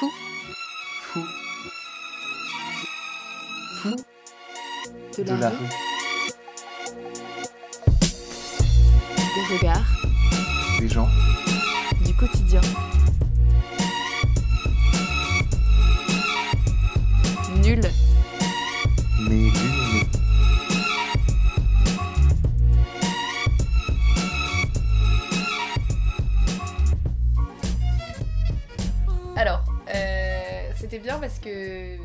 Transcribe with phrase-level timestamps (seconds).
[0.00, 0.10] Fou.
[1.12, 1.24] Fou.
[3.82, 3.96] Fou.
[5.18, 5.56] De la, De la rue.
[5.56, 5.68] rue.
[9.34, 9.90] Des regards.
[10.80, 11.08] Des gens.
[12.06, 12.62] Du quotidien.
[17.62, 17.82] Nul.
[31.40, 31.96] Que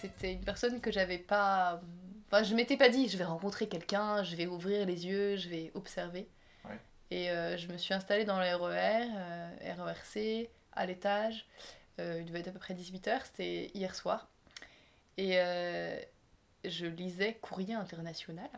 [0.00, 1.80] c'était une personne que j'avais pas.
[2.26, 5.48] Enfin, je m'étais pas dit, je vais rencontrer quelqu'un, je vais ouvrir les yeux, je
[5.48, 6.28] vais observer.
[6.64, 6.78] Ouais.
[7.10, 11.46] Et euh, je me suis installée dans le RER, euh, RERC, à l'étage.
[12.00, 14.28] Euh, il devait être à peu près 18h, c'était hier soir.
[15.16, 15.98] Et euh,
[16.64, 18.48] je lisais Courrier International.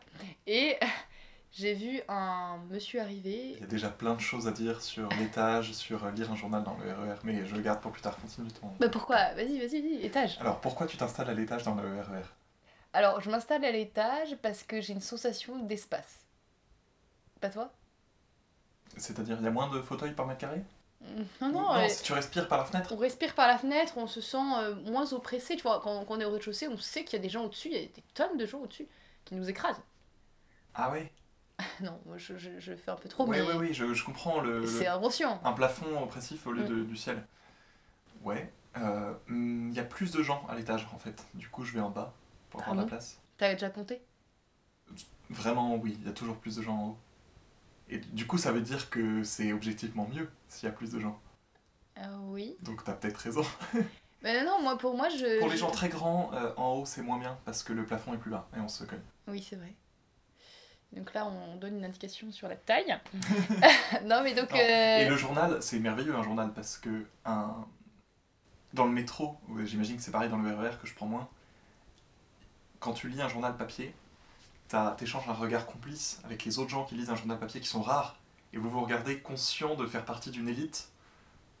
[0.45, 0.77] Et
[1.51, 3.53] j'ai vu un monsieur arriver.
[3.55, 6.35] Il y a déjà plein de choses à dire sur l'étage, sur euh, lire un
[6.35, 8.17] journal dans le RER, mais je le garde pour plus tard.
[8.19, 8.67] Continue ton.
[8.79, 9.33] Bah pourquoi?
[9.35, 10.37] Vas-y, vas-y, vas-y, étage.
[10.39, 12.23] Alors, pourquoi tu t'installes à l'étage dans le RER
[12.93, 16.19] Alors, je m'installe à l'étage parce que j'ai une sensation d'espace.
[17.41, 17.73] Pas toi?
[18.97, 20.63] C'est-à-dire, il y a moins de fauteuils par mètre carré?
[21.41, 22.93] Non, Ou- non, euh, si tu respires par la fenêtre?
[22.93, 25.55] on respire par la fenêtre, on se sent euh, moins oppressé.
[25.55, 27.43] Tu vois, quand, quand on est au rez-de-chaussée, on sait qu'il y a des gens
[27.45, 28.87] au-dessus, il y a des tonnes de gens au-dessus
[29.25, 29.81] qui nous écrasent.
[30.73, 31.11] Ah ouais?
[31.81, 34.03] non, moi je, je, je fais un peu trop, Oui, mais oui, oui, je, je
[34.03, 35.39] comprends le, c'est inconscient.
[35.43, 36.67] un plafond oppressif au lieu Mm.
[36.67, 37.25] de- du ciel.
[38.23, 38.51] Ouais.
[38.77, 41.25] euh, hum, Il y a plus de gens à l'étage en fait.
[41.33, 42.13] Du coup, je vais en bas
[42.49, 43.19] pour Ah avoir la bon place.
[43.37, 44.01] T'as déjà compté?
[45.29, 46.97] Vraiment, oui, il y a toujours plus de gens en haut.
[47.89, 50.99] Et du coup, ça veut dire que c'est objectivement mieux s'il y a plus de
[50.99, 51.19] gens.
[51.95, 52.55] Ah Oui.
[52.61, 53.43] Donc t'as peut-être raison.
[54.23, 55.39] Mais non, moi pour moi, je.
[55.39, 58.13] Pour les gens très grands, euh, en haut c'est moins bien parce que le plafond
[58.13, 59.01] est plus bas et on se cogne.
[59.27, 59.73] Oui, c'est vrai.
[60.93, 62.97] Donc là, on donne une indication sur la taille.
[64.05, 64.51] non, mais donc.
[64.51, 64.57] Non.
[64.59, 67.65] euh, Et le journal, c'est merveilleux un journal parce que un...
[68.73, 71.29] dans le métro, j'imagine que c'est pareil dans le RER que je prends moins,
[72.79, 73.93] quand tu lis un journal papier,
[74.67, 77.67] t'as- t'échanges un regard complice avec les autres gens qui lisent un journal papier qui
[77.67, 78.17] sont rares
[78.53, 80.89] et vous vous regardez conscient de faire partie d'une élite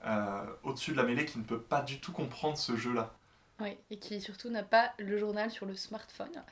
[0.05, 3.13] euh, au-dessus de la mêlée qui ne peut pas du tout comprendre ce jeu-là.
[3.59, 6.43] Oui, et qui surtout n'a pas le journal sur le smartphone,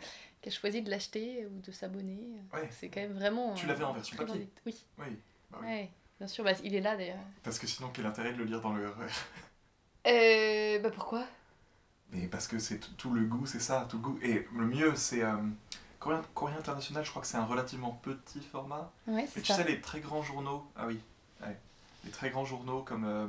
[0.42, 2.20] qui a choisi de l'acheter ou de s'abonner.
[2.54, 2.70] Ouais.
[2.72, 3.54] C'est quand même vraiment.
[3.56, 4.50] Tu euh, l'avais en version très papier.
[4.66, 5.06] Oui, Oui,
[5.52, 5.68] bah oui.
[5.68, 5.90] ouais,
[6.20, 7.20] bien sûr, bah, il est là d'ailleurs.
[7.44, 9.08] Parce que sinon, quel intérêt de le lire dans le RER
[10.08, 11.26] Euh, bah pourquoi?
[12.12, 14.20] Mais parce que c'est tout, le goût, c'est ça, tout le goût.
[14.22, 15.24] Et le mieux, c'est.
[15.24, 15.36] Euh,
[16.00, 18.92] Courrier, Courrier International, je crois que c'est un relativement petit format.
[19.06, 19.56] Ouais, c'est tu ça.
[19.58, 20.98] sais, les très grands journaux, ah oui,
[21.42, 21.58] ouais.
[22.06, 23.28] les très grands journaux comme euh,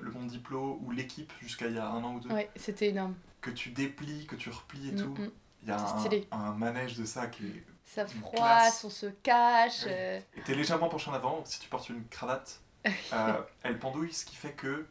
[0.00, 2.90] Le Monde Diplo ou L'équipe jusqu'à il y a un an ou deux, Ouais, c'était
[2.90, 3.16] énorme.
[3.40, 5.16] que tu déplies, que tu replies et Mm, tout.
[5.62, 7.64] Il y a un, un manège de ça qui est.
[7.84, 9.82] Ça froisse, on se cache.
[9.84, 9.90] Oui.
[9.92, 12.60] euh, Et t'es légèrement penché en avant, si tu portes une cravate,
[13.12, 13.32] euh,
[13.62, 14.86] elle pendouille, ce qui fait que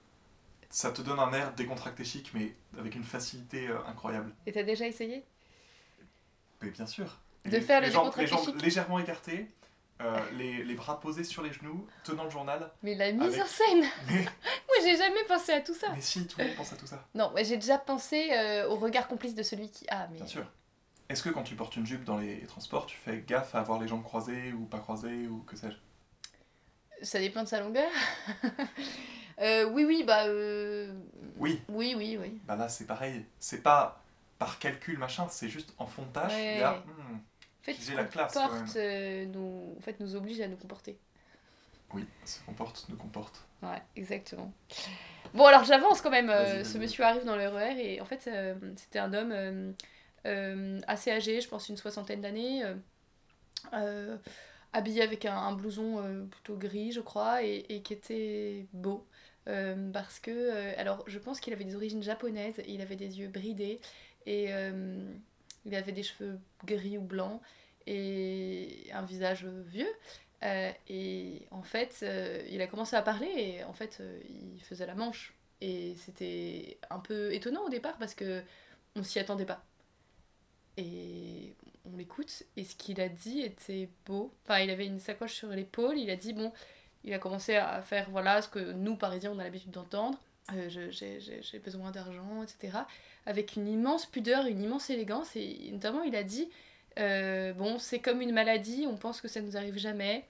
[0.70, 4.34] ça te donne un air décontracté chic, mais avec une facilité euh, incroyable.
[4.46, 5.26] Et t'as déjà essayé?
[6.62, 7.18] Mais bien sûr.
[7.46, 9.50] De Les- faire le les jambes, décontracté les jambes chic légèrement écartées,
[10.02, 12.70] euh, les, les bras posés sur les genoux, tenant le journal.
[12.84, 15.88] Mais la mise Avec- en scène Mais, Moi, j'ai jamais pensé à tout ça.
[15.94, 17.04] mais si, tout le monde pense à tout ça.
[17.16, 19.86] Non, j'ai déjà pensé euh, au regard complice de celui qui.
[19.90, 20.18] Ah, mais.
[20.18, 20.46] Bien sûr.
[21.10, 23.80] Est-ce que quand tu portes une jupe dans les transports, tu fais gaffe à avoir
[23.82, 25.76] les jambes croisées ou pas croisées ou que sais-je?
[27.04, 27.90] Ça dépend de sa longueur.
[29.42, 30.26] Euh, oui, oui, bah.
[30.26, 30.94] euh,
[31.38, 32.38] Oui, Oui, oui, oui.
[32.46, 33.24] bah là c'est pareil.
[33.40, 34.04] C'est pas
[34.38, 36.34] par calcul machin, c'est juste en fond de tâche.
[36.34, 36.56] Ouais.
[36.56, 39.76] il y a, hmm, En fait, ce la classe, porte euh, nous...
[39.78, 40.98] En fait, nous oblige à nous comporter.
[41.94, 43.42] oui, se comporte, nous comporte.
[43.64, 44.52] Ouais, exactement.
[45.34, 46.28] Bon, alors j'avance quand même.
[46.66, 48.30] ce monsieur arrive dans le RER et en fait,
[48.76, 49.74] c'était un homme
[50.88, 52.76] assez âgé, je pense une soixantaine d'années, euh,
[53.74, 54.18] euh,
[54.74, 59.08] habillé avec un, blouson euh, plutôt gris, je crois, et, qui était beau.
[59.48, 63.20] Euh, parce que, euh, alors, je pense qu'il avait des origines japonaises, il avait des
[63.20, 63.80] yeux bridés
[64.26, 65.02] et euh,
[65.66, 67.42] il avait des cheveux gris ou blancs
[67.88, 69.90] et un visage vieux.
[70.44, 74.20] Euh, et en fait, euh, il a commencé à parler et en fait, euh,
[74.56, 75.34] il faisait la manche.
[75.62, 78.42] Et c'était un peu étonnant au départ parce que
[78.96, 79.64] on s'y attendait pas.
[80.80, 81.54] Et
[81.86, 84.32] on l'écoute et ce qu'il a dit était beau.
[84.44, 85.98] Enfin, il avait une sacoche sur l'épaule.
[85.98, 86.52] Il a dit bon,
[87.04, 90.18] il a commencé à faire voilà ce que nous Parisiens on a l'habitude d'entendre.
[90.56, 92.80] Euh, j'ai besoin d'argent, etc.
[93.26, 95.36] Avec une immense pudeur, une immense élégance.
[95.36, 96.50] Et notamment, il a dit
[96.98, 100.26] euh, bon, c'est comme une maladie, on pense que ça nous arrive jamais.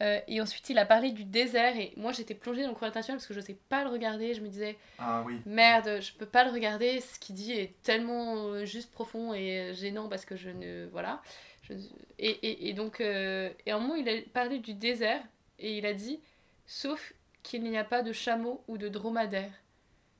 [0.00, 1.76] Euh, et ensuite, il a parlé du désert.
[1.76, 3.90] Et moi, j'étais plongée dans le courrier international parce que je ne sais pas le
[3.90, 4.34] regarder.
[4.34, 7.00] Je me disais, Ah oui, merde, je peux pas le regarder.
[7.00, 10.86] Ce qu'il dit est tellement euh, juste profond et euh, gênant parce que je ne.
[10.92, 11.20] Voilà.
[11.62, 11.74] Je-
[12.18, 15.20] et, et, et donc, euh, et à un moment, il a parlé du désert
[15.58, 16.20] et il a dit,
[16.66, 17.12] sauf
[17.42, 19.50] qu'il n'y a pas de chameau ou de dromadaire.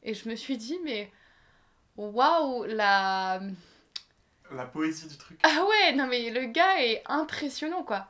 [0.02, 1.10] Et je me suis dit, mais
[1.96, 3.40] waouh, la.
[4.50, 5.38] La poésie du truc.
[5.42, 8.08] Ah ouais, non mais le gars est impressionnant quoi.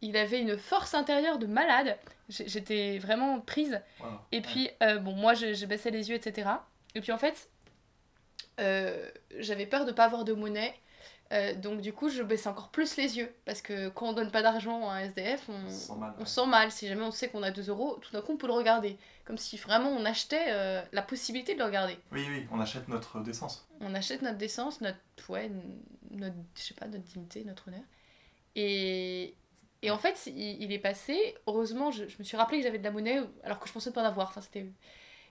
[0.00, 1.98] Il avait une force intérieure de malade.
[2.28, 3.80] J'étais vraiment prise.
[4.00, 4.06] Wow.
[4.32, 6.48] Et puis, euh, bon, moi, je, je baissais les yeux, etc.
[6.94, 7.48] Et puis, en fait,
[8.60, 9.08] euh,
[9.38, 10.74] j'avais peur de pas avoir de monnaie.
[11.30, 13.32] Euh, donc, du coup, je baissais encore plus les yeux.
[13.44, 16.14] Parce que quand on donne pas d'argent à un SDF, on, On se sent mal.
[16.16, 16.26] on ouais.
[16.26, 16.70] se sent mal.
[16.72, 18.96] Si jamais on sait qu'on a 2 euros, tout d'un coup, on peut le regarder.
[19.24, 21.98] Comme si vraiment on achetait euh, la possibilité de le regarder.
[22.12, 23.68] Oui, oui, on achète notre décence.
[23.80, 24.98] On achète notre décence, notre,
[25.28, 25.50] ouais,
[26.10, 27.82] notre, je sais pas, notre dignité, notre honneur.
[28.56, 29.34] Et,
[29.82, 31.36] et en fait, il, il est passé.
[31.46, 33.92] Heureusement, je, je me suis rappelé que j'avais de la monnaie alors que je pensais
[33.92, 34.32] pas en avoir.
[34.42, 34.66] C'était...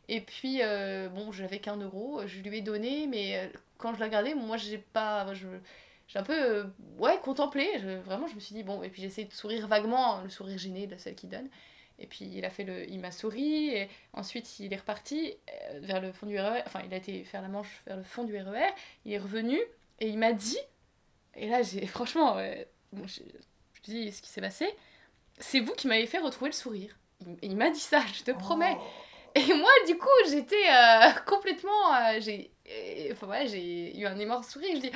[0.10, 3.48] Et puis, euh, bon, j'avais qu'un euro, je lui ai donné, mais euh,
[3.78, 5.34] quand je l'ai regardé, moi, j'ai pas.
[5.34, 6.64] J'ai un peu, euh,
[7.00, 7.68] ouais, contemplé.
[8.06, 10.58] Vraiment, je me suis dit, bon, et puis j'ai essayé de sourire vaguement, le sourire
[10.58, 11.50] gêné de celle qui donne.
[12.00, 12.90] Et puis, il a fait le.
[12.90, 15.36] Il m'a souri, et ensuite, il est reparti
[15.82, 16.62] vers le fond du RER.
[16.66, 18.70] Enfin, il a été faire la manche vers le fond du RER.
[19.06, 19.60] Il est revenu,
[20.00, 20.60] et il m'a dit.
[21.36, 21.86] Et là, j'ai.
[21.88, 23.06] Franchement, ouais, bon,
[23.88, 24.68] je dis ce qui s'est passé.
[25.40, 26.96] C'est vous qui m'avez fait retrouver le sourire.
[27.22, 28.76] Il, il m'a dit ça, je te promets.
[28.80, 28.84] Oh.
[29.36, 31.94] Et moi, du coup, j'étais euh, complètement.
[31.94, 34.72] euh, j'ai, euh, enfin, ouais, j'ai eu un émorce sourire.
[34.76, 34.92] Je dis,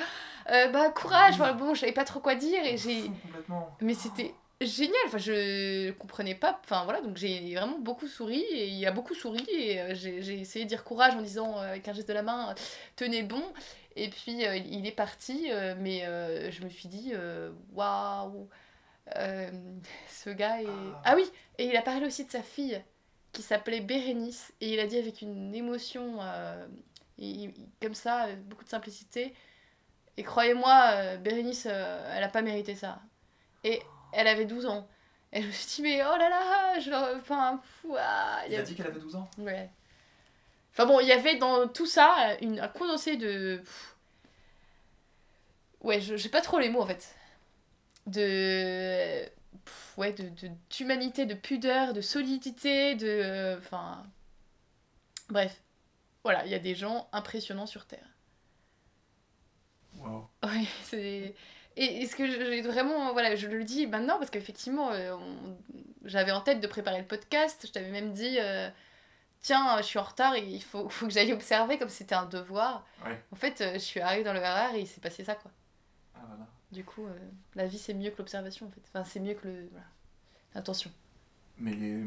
[0.50, 1.36] euh, bah, courage.
[1.36, 2.64] Enfin, bon, je savais pas trop quoi dire.
[2.66, 3.12] Et j'ai.
[3.82, 4.96] Mais c'était génial.
[5.06, 6.60] Enfin, je comprenais pas.
[6.64, 8.42] Enfin, voilà, donc j'ai vraiment beaucoup souri.
[8.42, 9.46] Et il a beaucoup souri.
[9.52, 12.24] Et j'ai j'ai essayé de dire courage en disant, euh, avec un geste de la
[12.24, 12.56] main,
[12.96, 13.44] tenez bon.
[13.96, 15.50] Et puis, euh, il est parti.
[15.78, 16.02] mais
[16.52, 17.14] je me suis dit,
[17.74, 18.50] waouh.
[19.16, 19.50] Euh,
[20.10, 20.68] ce gars est.
[20.68, 21.02] Ah.
[21.06, 22.82] Ah oui, et il a parlé aussi de sa fille
[23.32, 26.66] qui s'appelait Bérénice et il a dit avec une émotion euh,
[27.82, 29.34] comme ça, beaucoup de simplicité.
[30.18, 33.00] Et croyez-moi, euh, Bérénice, elle a pas mérité ça.
[33.64, 33.82] Et
[34.12, 34.88] elle avait 12 ans.
[35.34, 38.56] Et je me suis dit, mais oh là là, je le- Enfin, fou, ah, il
[38.56, 39.30] a- a dit qu'elle avait 12 ans?
[39.38, 39.70] Ouais.
[40.74, 43.62] Enfin bon, il y avait dans tout ça une, un condensé de.
[45.82, 47.16] Ouais, je j'ai pas trop les mots en fait.
[48.08, 49.24] De.
[49.66, 53.08] pff, Ouais, de de- d'humanité, de, pudeur, de solidité, de.
[53.08, 54.04] euh, Enfin.
[55.30, 55.62] Bref.
[56.24, 58.08] Voilà, il y a des gens impressionnants sur Terre.
[59.98, 60.28] Wow.
[60.44, 61.36] Oui, c'est.
[61.78, 63.14] Et, et ce que j'ai vraiment.
[63.14, 65.58] Voilà, je le dis maintenant parce qu'effectivement, euh, on-
[66.06, 67.64] j'avais en tête de préparer le podcast.
[67.66, 68.70] Je t'avais même dit euh,
[69.42, 72.26] Tiens, je suis en retard et il faut, faut que j'aille observer comme c'était un
[72.26, 72.86] devoir.
[73.06, 73.20] Ouais.
[73.32, 75.50] En fait, euh, je suis arrivée dans le RR et il s'est passé ça, quoi.
[76.72, 77.18] Du coup, euh,
[77.56, 78.82] la vie c'est mieux que l'observation, en fait.
[78.88, 79.68] Enfin, c'est mieux que le.
[79.72, 79.86] Voilà.
[80.56, 80.92] Attention.
[81.58, 82.04] Mais les,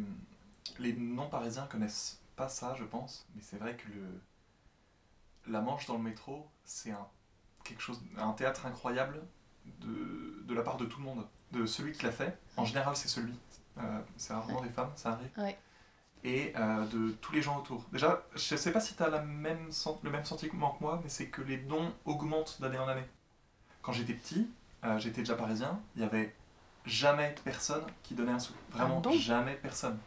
[0.79, 3.27] les non-parisiens connaissent pas ça, je pense.
[3.35, 7.07] Mais c'est vrai que le, la Manche dans le métro, c'est un,
[7.63, 9.21] quelque chose, un théâtre incroyable
[9.81, 11.27] de, de la part de tout le monde.
[11.53, 12.37] De celui qui l'a fait.
[12.57, 13.35] En général, c'est celui.
[13.79, 15.31] Euh, c'est rarement des femmes, ça arrive.
[15.37, 15.57] Ouais.
[16.25, 17.87] Et euh, de tous les gens autour.
[17.93, 19.69] Déjà, je sais pas si tu as la même,
[20.03, 23.07] le même sentiment que moi, mais c'est que les dons augmentent d'année en année.
[23.85, 24.49] Quand j'étais petit,
[24.85, 26.35] euh, j'étais déjà parisien, il y avait
[26.87, 28.55] jamais personne qui donnait un sou.
[28.71, 29.99] Vraiment, don jamais personne.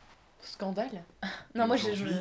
[0.41, 1.03] Scandale.
[1.55, 1.91] non, moi j'ai.
[1.91, 2.15] Aujourd'hui,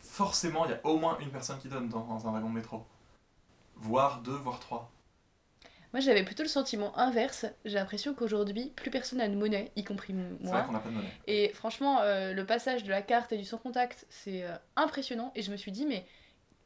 [0.00, 2.54] forcément, il y a au moins une personne qui donne dans, dans un wagon de
[2.54, 2.84] métro.
[3.76, 4.90] Voire deux, voire trois.
[5.92, 7.46] Moi j'avais plutôt le sentiment inverse.
[7.64, 10.58] J'ai l'impression qu'aujourd'hui, plus personne n'a de monnaie, y compris C'est moi.
[10.58, 11.12] vrai qu'on n'a pas de monnaie.
[11.26, 15.32] Et franchement, euh, le passage de la carte et du sans contact, c'est euh, impressionnant.
[15.34, 16.06] Et je me suis dit, mais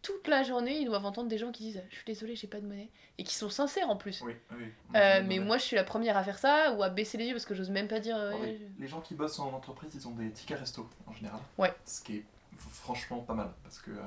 [0.05, 2.61] toute la journée, ils doivent entendre des gens qui disent Je suis désolée, j'ai pas
[2.61, 2.91] de monnaie.
[3.19, 4.21] Et qui sont sincères en plus.
[4.23, 4.67] Oui, oui.
[4.97, 7.33] Euh, mais moi, je suis la première à faire ça ou à baisser les yeux
[7.33, 8.17] parce que j'ose même pas dire.
[8.17, 8.33] euh.
[8.79, 11.41] Les gens qui bossent en entreprise, ils ont des tickets resto en général.
[11.59, 11.75] Ouais.
[11.87, 12.25] Ce qui est
[12.59, 13.51] franchement pas mal.
[13.63, 14.03] Parce que euh,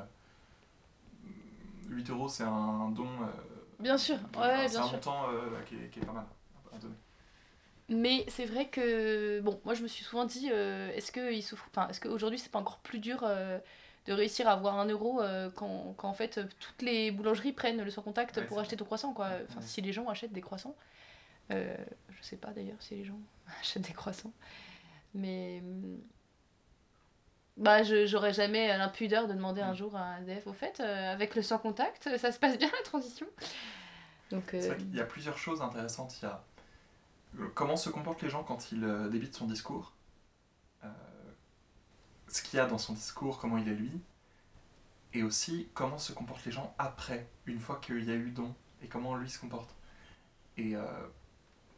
[1.89, 3.07] 8 euros, c'est un don.
[3.07, 3.25] euh,
[3.79, 4.93] Bien sûr, ouais, c'est bien un sûr.
[4.93, 5.25] montant
[5.67, 6.25] qui, est, qui est pas mal
[6.73, 6.95] à donner.
[7.89, 11.65] Mais c'est vrai que, bon, moi je me suis souvent dit, est-ce que il souffre,
[11.71, 13.23] enfin, est-ce qu'aujourd'hui c'est pas encore plus dur
[14.07, 17.81] de réussir à avoir un euro euh, quand, quand en fait toutes les boulangeries prennent
[17.83, 19.27] le sans contact Ouais, pour acheter ton croissant, quoi.
[19.49, 19.65] Enfin, Ouais.
[19.65, 20.75] si les gens achètent des croissants,
[21.51, 21.75] Euh,
[22.09, 23.19] je sais pas d'ailleurs si les gens
[23.61, 24.33] achètent des croissants,
[25.13, 25.99] mais hum,
[27.57, 31.11] bah je j'aurais jamais l'impudeur de demander un jour à un SDF au fait, euh,
[31.13, 33.25] avec le sans contact, ça se passe bien la transition.
[34.31, 36.15] Donc euh, vrai qu'il y a plusieurs choses intéressantes.
[36.21, 36.43] Il y a
[37.55, 39.93] comment se comportent les gens quand il euh, débite son discours,
[42.27, 43.91] ce qu'il y a dans son discours, comment il est lui,
[45.13, 48.53] et aussi comment se comportent les gens après, une fois qu'il y a eu don,
[48.81, 49.73] et comment lui se comporte.
[50.57, 50.85] Et euh,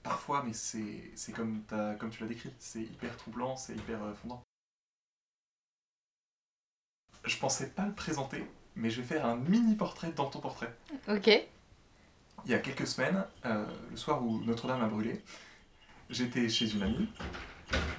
[0.03, 1.63] parfois, mais c'est c'est comme,
[1.99, 4.43] comme tu l'as décrit, c'est hyper troublant, c'est hyper euh, fondant.
[7.25, 10.73] Je pensais pas le présenter, mais je vais faire un mini portrait dans ton portrait.
[11.07, 11.27] ok,
[12.45, 15.21] Il y a quelques semaines, euh, le soir où Notre-Dame a brûlé,
[16.09, 17.09] j'étais chez une amie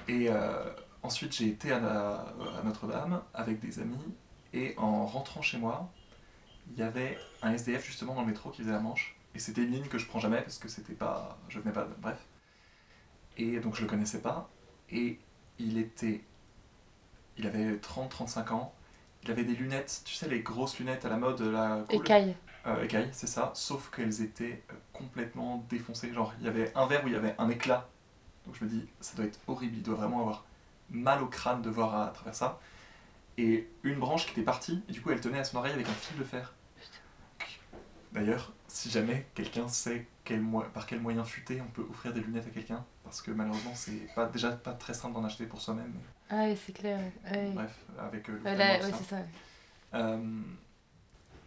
[0.07, 3.97] et euh, ensuite j'ai été à, la- à Notre-Dame avec des amis
[4.53, 5.89] Et en rentrant chez moi,
[6.71, 9.15] il y avait un SDF justement dans le métro qui faisait la manche.
[9.35, 11.37] Et c'était une ligne que je prends jamais parce que c'était pas.
[11.49, 11.87] Je venais pas.
[12.01, 12.19] Bref.
[13.37, 14.49] Et donc je le connaissais pas.
[14.89, 15.19] Et
[15.59, 16.23] il était.
[17.37, 18.73] Il avait 30-35 ans.
[19.23, 22.01] Il avait des lunettes, tu sais, les grosses lunettes à la mode, la cool.
[22.01, 22.35] Écaille.
[22.67, 23.51] Euh, écailles, c'est ça.
[23.55, 26.13] Sauf qu'elles étaient euh, complètement défoncées.
[26.13, 27.89] Genre, il y avait un verre où il y avait un éclat.
[28.45, 29.77] Donc je me dis, ça doit être horrible.
[29.77, 30.45] Il doit vraiment avoir
[30.91, 32.59] mal au crâne de voir à travers ça.
[33.37, 35.87] Et une branche qui était partie, et du coup elle tenait à son oreille avec
[35.87, 36.53] un fil de fer.
[38.11, 40.43] D'ailleurs, si jamais quelqu'un sait quel
[40.73, 44.13] par quel moyen futé on peut offrir des lunettes à quelqu'un, parce que malheureusement c'est
[44.15, 45.91] pas déjà pas très simple d'en acheter pour soi-même.
[45.93, 46.99] mais Ah ouais, c'est clair.
[47.53, 49.17] Bref, avec euh, le là, ouais, ça.
[49.93, 50.41] Euh,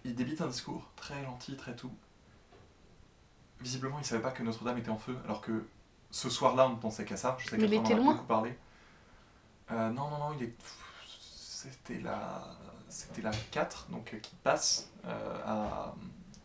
[0.05, 1.93] il débite un discours très gentil, très tout.
[3.61, 5.67] Visiblement, il savait pas que Notre-Dame était en feu, alors que
[6.11, 7.37] ce soir-là, on ne pensait qu'à ça.
[7.39, 8.57] Je sais Mais il qu'après, on en a beaucoup parlé.
[9.71, 10.55] Euh, non, non, non, il est.
[11.07, 12.45] C'était la.
[12.89, 15.95] C'était la 4, donc euh, qui passe euh, à.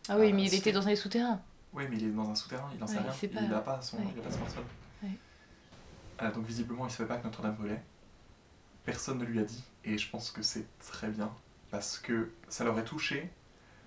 [0.08, 1.40] Ah oui, mais il était dans un souterrain.
[1.72, 3.12] Oui, mais il est dans un souterrain, il en sait Ouais, rien.
[3.12, 3.40] il sait Il pas.
[3.42, 3.98] n'a pas, son...
[3.98, 4.04] Ouais.
[4.16, 6.26] il a pas.
[6.26, 6.32] Ouais.
[6.32, 7.82] Donc visiblement, il savait pas que Notre-Dame brûlait.
[8.84, 11.30] Personne ne lui a dit, et je pense que c'est très bien,
[11.70, 13.30] parce que ça l'aurait touché,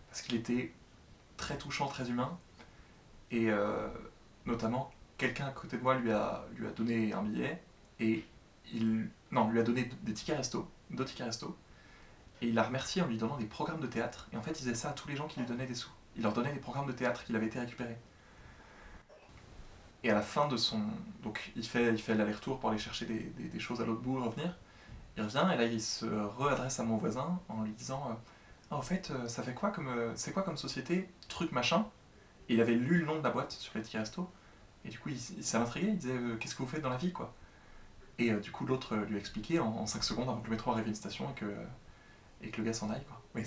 [0.10, 0.72] parce qu'il était
[1.36, 2.38] très touchant, très humain,
[3.32, 3.90] et euh,
[4.46, 7.62] notamment, quelqu'un à côté de moi lui a, lui a donné un billet,
[8.00, 8.24] et
[8.74, 9.10] il...
[9.32, 11.58] Non, lui a donné des tickets resto, deux tickets resto,
[12.42, 14.58] et il l'a remercié en lui donnant des programmes de théâtre, et en fait, il
[14.64, 15.92] faisait ça à tous les gens qui lui donnaient des sous.
[16.18, 17.98] Il leur donnait des programmes de théâtre qu'il avait été récupérés.
[20.04, 20.80] Et à la fin de son.
[21.24, 24.20] Donc il fait, il fait l'aller-retour pour aller chercher des, des- choses à l'autre bout
[24.20, 24.58] et revenir.
[25.18, 28.14] Il revient et là il se réadresse à mon voisin en lui disant euh,
[28.72, 29.90] Ah, au fait, euh, ça fait quoi comme.
[29.90, 31.88] euh, C'est quoi comme société Truc machin?
[32.50, 34.30] Et il avait lu le nom de la boîte sur les tickets resto.
[34.86, 37.14] Et du coup il, il s'est il disait Qu'est-ce que vous faites dans la vie
[37.14, 37.34] quoi?
[38.20, 40.52] Et euh, du coup l'autre euh, lui a expliqué en, 5 secondes avant que le
[40.52, 41.46] métro arrive à une station et que,
[42.42, 43.22] et que le gars s'en aille quoi.
[43.36, 43.44] Mais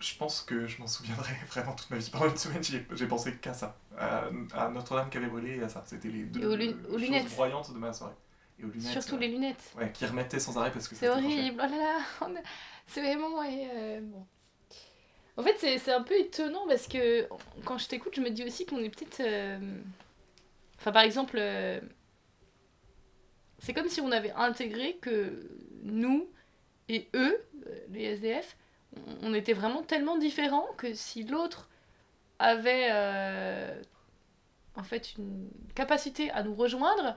[0.00, 2.08] je pense que je m'en souviendrai vraiment toute ma vie.
[2.10, 3.76] Pendant une semaine, j'ai pensé qu'à ça.
[3.96, 5.82] À, à Notre-Dame qui avait brûlé et à ça.
[5.86, 7.30] C'était les deux Et choses lunettes.
[7.34, 8.14] broyantes de ma soirée.
[8.60, 8.92] Et aux lunettes.
[8.92, 9.72] Surtout euh, les lunettes.
[9.76, 11.60] Ouais, qui remettaient sans arrêt parce que C'est horrible.
[11.64, 11.98] Oh là là.
[12.26, 12.42] a-
[12.86, 13.42] C'est vraiment.
[13.44, 14.24] euh, bon.
[15.36, 17.28] En fait, c'est c'est un peu étonnant parce que
[17.64, 19.20] quand je t'écoute, je me dis aussi qu'on est peut-être.
[19.20, 19.58] euh,
[20.78, 21.38] Enfin, par exemple,
[23.58, 25.48] c'est comme si on avait intégré que
[25.82, 26.28] nous
[26.88, 27.36] et eux,
[27.66, 28.56] euh, les SDF,
[28.96, 31.68] on- on était vraiment tellement différents que si l'autre
[32.38, 33.82] avait euh,
[34.76, 37.16] en fait une capacité à nous rejoindre,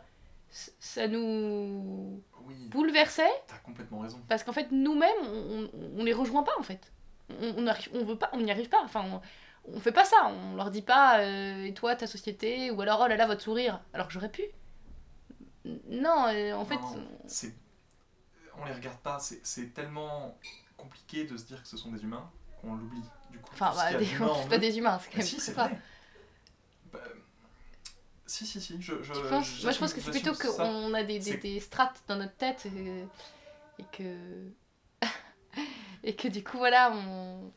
[0.50, 3.30] ça nous Oui, bouleversait.
[3.48, 4.20] T'as complètement raison.
[4.28, 6.92] parce qu'en fait nous-mêmes on, on, on les rejoint pas en fait.
[7.40, 8.82] On on, arrive- on veut pas on n'y arrive pas.
[8.84, 9.22] Enfin on,
[9.76, 10.30] on fait pas ça.
[10.52, 13.42] On leur dit pas euh, et toi ta société ou alors oh là là votre
[13.42, 13.80] sourire.
[13.94, 14.44] Alors que j'aurais pu
[15.66, 16.80] non euh, en fait
[17.28, 17.54] c'est...
[18.58, 20.38] On les regarde pas, c'est, tellement
[20.78, 23.04] compliqué de se dire que ce sont des humains qu'on l'oublie.
[23.32, 25.28] Du coup, enfin bah, des, d'humain on en pas des humains c'est quand Ah, même
[25.28, 25.80] si, c'est vrai.
[26.92, 27.00] Bah,
[28.26, 28.82] si, si, si.
[28.82, 32.04] Je, je, penses moi je pense que c'est plutôt qu'on a des, des, des strates
[32.08, 33.06] dans notre tête et,
[33.80, 34.48] et que
[36.04, 37.52] et que du coup voilà on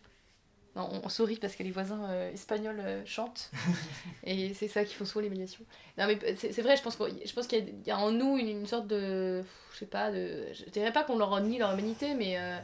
[0.76, 3.50] non, on, on sourit parce que les voisins euh, espagnols euh, chantent
[4.24, 5.64] et c'est ça qui font souvent l'émulation
[5.98, 7.90] non mais c'est c'est vrai je pense qu'il je pense qu'il y, a- il y
[7.90, 11.18] a en nous une, une sorte de je sais pas de je dirais pas qu'on
[11.18, 12.58] leur nie leur humanité mais euh,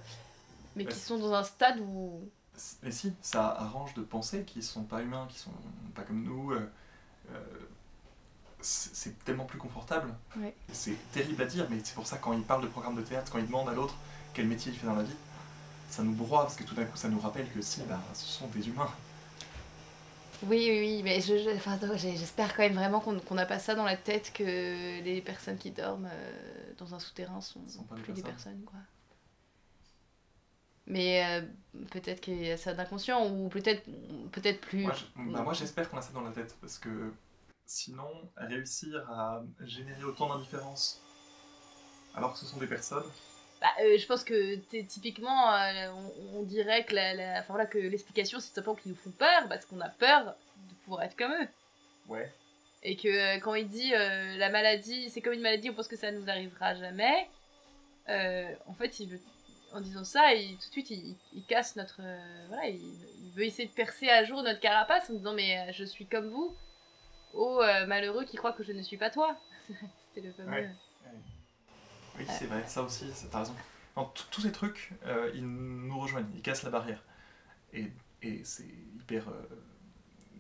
[0.76, 0.92] mais Ouais.
[0.92, 2.20] qui sont dans un stade où
[2.82, 5.52] Mais si, ça arrange de penser qu'ils sont pas humains, qu'ils sont
[5.94, 6.52] pas comme nous.
[6.52, 6.70] euh,
[7.32, 7.38] euh,
[8.60, 10.14] c'est c'est tellement plus confortable.
[10.36, 10.54] Ouais.
[10.72, 13.32] C'est terrible à dire, mais c'est pour ça quand ils parlent de programme de théâtre,
[13.32, 13.94] quand ils demandent à l'autre
[14.34, 15.16] quel métier il fait dans la vie,
[15.90, 18.26] ça nous broie parce que tout d'un coup ça nous rappelle que si, bah, ce
[18.26, 18.90] sont des humains.
[20.44, 23.58] Oui, oui, oui, mais je, je- enfin, j'espère quand même vraiment qu'on qu'on n'a pas
[23.58, 24.42] ça dans la tête que
[25.02, 28.62] les personnes qui dorment euh, dans un souterrain sont, Sont pas des plus des personnes.
[28.64, 28.78] quoi.
[30.86, 31.42] Mais euh,
[31.90, 33.84] peut-être qu'il y a ça d'inconscient, ou peut-être
[34.32, 34.82] peut-être plus...
[34.82, 37.12] Moi, je- bah, moi, j'espère qu'on a ça dans la tête parce que
[37.66, 41.02] sinon, réussir à générer autant d'indifférence
[42.14, 43.04] alors que ce sont des personnes,
[43.60, 45.90] Bah, euh, je pense que typiquement, euh,
[46.32, 49.10] on, on dirait que la, la- enfin, voilà, que l'explication, c'est simplement qu'ils nous font
[49.10, 51.48] peur, parce qu'on a peur de pouvoir être comme eux.
[52.08, 52.32] ouais,
[52.82, 55.96] Et que euh, quand il dit la maladie, c'est comme une maladie, on pense que
[55.96, 57.28] ça nous arrivera jamais.
[58.08, 59.20] en fait, il veut,
[59.74, 62.00] en disant ça, il, tout de suite, il, il casse notre.
[62.48, 62.80] voilà, il,
[63.24, 66.28] il veut essayer de percer à jour notre carapace en disant Mais je suis comme
[66.30, 66.54] vous.
[67.34, 69.36] Oh, malheureux qui croit que je ne suis pas toi.
[70.14, 70.50] C'était le fameux.
[70.50, 70.70] Ouais.
[72.20, 73.54] Oui, c'est vrai, ça aussi, t'as raison.
[73.96, 77.02] Non, tous ces trucs, euh, ils nous rejoignent, ils cassent la barrière.
[77.72, 77.90] Et,
[78.22, 79.42] et c'est hyper euh,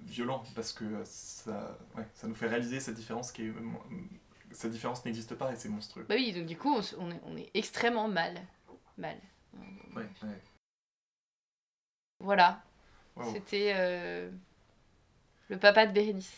[0.04, 3.52] violent parce que ça, ouais, ça nous fait réaliser cette différence qui est.
[4.52, 6.04] Cette différence n'existe pas et c'est monstrueux.
[6.08, 8.40] Bah oui, donc du coup, on, est, on est extrêmement mal.
[8.98, 9.16] mal.
[9.94, 10.40] Ouais, ouais.
[12.18, 12.62] Voilà,
[13.16, 13.32] Wow.
[13.32, 14.30] c'était euh,
[15.48, 16.32] le papa de Bérénice.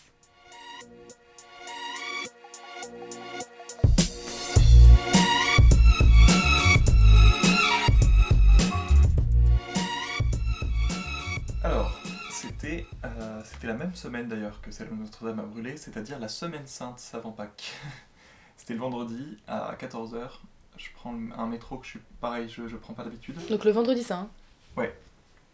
[13.05, 16.67] Euh, c'était la même semaine d'ailleurs que celle où Notre-Dame a brûlé, c'est-à-dire la semaine
[16.67, 17.73] sainte avant Pâques.
[18.57, 20.31] c'était le vendredi à 14h.
[20.77, 23.37] Je prends un métro que je suis pareil, je, je prends pas d'habitude.
[23.49, 24.31] Donc le vendredi saint.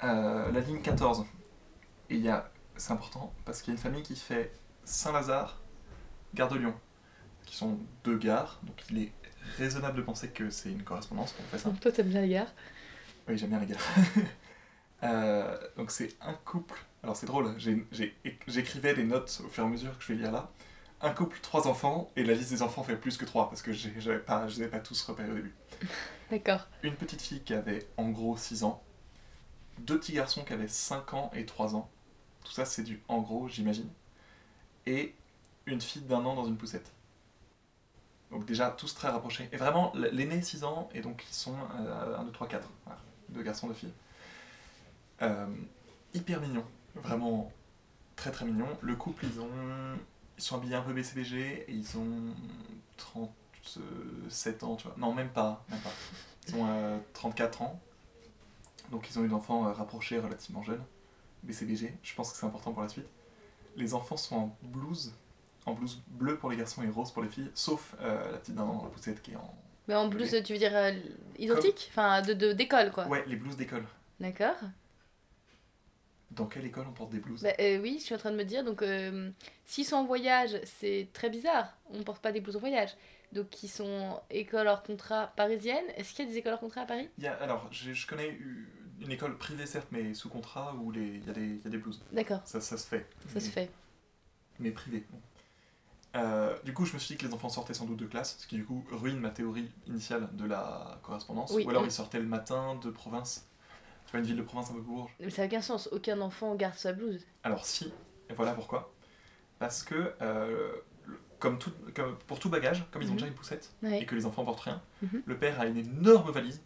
[0.05, 1.25] Euh, la ligne 14.
[2.11, 4.52] Et il y a, c'est important, parce qu'il y a une famille qui fait
[4.85, 5.61] Saint-Lazare,
[6.35, 6.75] Gare de Lyon,
[7.45, 9.12] qui sont deux gares, donc il est
[9.57, 11.71] raisonnable de penser que c'est une correspondance qu'on fait ça.
[11.81, 12.52] Toi t'aimes bien les gares.
[13.26, 13.76] Oui, j'aime bien les gars.
[15.05, 16.76] Euh, donc c'est un couple.
[17.02, 17.55] Alors c'est drôle,
[18.47, 20.50] j'écrivais des notes au fur et à mesure que je vais lire là.
[21.00, 23.71] Un couple, trois enfants, et la liste des enfants fait plus que trois, parce que
[24.19, 25.55] pas, je les avais pas tous repérés au début.
[26.31, 26.67] D'accord.
[26.83, 28.83] Une petite fille qui avait en gros 6 ans,
[29.78, 31.88] deux petits garçons qui avaient 5 ans et 3 ans.
[32.45, 33.88] Tout ça c'est du en gros, j'imagine.
[34.87, 35.14] Et
[35.67, 36.93] une fille d'un an dans une poussette.
[38.31, 39.49] Donc déjà tous très rapprochés.
[39.52, 41.55] Et vraiment, l'aîné 6 ans, et donc ils sont
[42.19, 42.69] 1, 2, 3, 4.
[42.85, 43.00] Voilà.
[43.28, 43.93] Deux garçons, deux filles.
[45.23, 45.47] Euh,
[46.12, 46.64] hyper mignon.
[47.02, 47.52] Vraiment
[48.17, 48.69] très très mignon.
[48.81, 49.49] Le couple, ils ont...
[50.37, 52.33] Ils sont habillés un peu BCBG et ils ont
[52.97, 54.95] 37 ans, tu vois.
[54.99, 55.64] Non, même pas.
[55.71, 55.90] Même pas.
[56.49, 57.81] Ils ont euh, 34 ans.
[58.90, 60.83] Donc ils ont eu d'enfants euh, rapprochés relativement jeunes.
[61.43, 63.07] BCBG, je pense que c'est important pour la suite.
[63.76, 65.12] Les enfants sont en blouse,
[65.67, 68.55] en blouse bleue pour les garçons et rose pour les filles, sauf euh, la petite
[68.55, 69.55] d'un an, la poussette qui est en...
[69.87, 70.93] Mais en blouse, tu veux dire euh,
[71.38, 71.88] identique?
[71.90, 73.07] Enfin, de de- d'école quoi.
[73.07, 73.85] Ouais, les blouses d'école.
[74.21, 74.57] D'accord.
[76.38, 78.37] Dans quelle école on porte des blouses Bah, euh, oui, je suis en train de
[78.37, 79.30] me dire, donc euh,
[79.64, 81.76] s'ils sont en voyage, c'est très bizarre.
[81.90, 82.90] On ne porte pas des blouses en voyage.
[83.33, 85.85] Donc ils sont école hors contrat parisienne.
[85.97, 87.09] Est-ce qu'il y a des écoles hors contrat à Paris?
[87.18, 88.38] Il y a, alors, je connais
[89.00, 91.66] une école privée certes, mais sous contrat où les- il y, a des- il y
[91.66, 92.00] a des blouses.
[92.12, 93.07] D'accord, Ça, ça se fait.
[93.27, 93.70] ça se Mais- fait.
[94.61, 95.05] mais privé.
[96.16, 98.38] Euh, du coup, je me suis dit que les enfants sortaient sans doute de classe,
[98.40, 101.53] ce qui du coup ruine ma théorie initiale de la correspondance.
[101.53, 101.88] Oui, Ou alors oui.
[101.88, 103.46] ils sortaient le matin de province.
[104.09, 105.11] Tu vois, une ville de province un peu bourge?
[105.21, 105.87] Mais ça n'a aucun sens.
[105.92, 107.27] Aucun enfant garde sa blouse.
[107.44, 107.92] Alors si,
[108.31, 108.90] et voilà pourquoi.
[109.59, 110.73] Parce que, euh,
[111.38, 113.16] comme, tout, comme pour tout bagage, comme ils ont Mhm.
[113.16, 114.01] déjà une poussette Ouais.
[114.01, 115.23] et que les enfants portent rien, Mhm.
[115.27, 116.62] le père a une énorme valise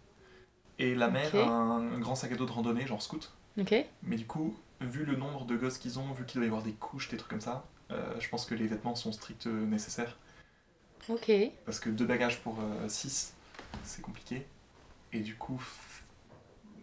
[0.78, 3.33] et la mère a un, un grand sac à dos de randonnée, genre scout.
[3.57, 6.62] Mais du coup, vu le nombre de gosses qu'ils ont, vu qu'il doit y avoir
[6.62, 9.66] des couches, des trucs comme ça, euh, je pense que les vêtements sont stricts euh,
[9.66, 10.16] nécessaires.
[11.09, 11.33] Ok.
[11.64, 13.35] Parce que deux bagages pour 6,
[13.83, 14.46] c'est compliqué.
[15.12, 15.61] Et du coup,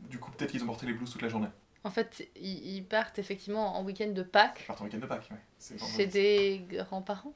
[0.10, 1.50] du coup peut-être qu'ils ont porté les blouses toute la journée.
[1.86, 4.62] En fait, ils, partent effectivement en week-end de Pâques.
[4.64, 5.38] Ils partent en week-end de Pâques, ouais.
[5.58, 7.34] C'est des grands-parents.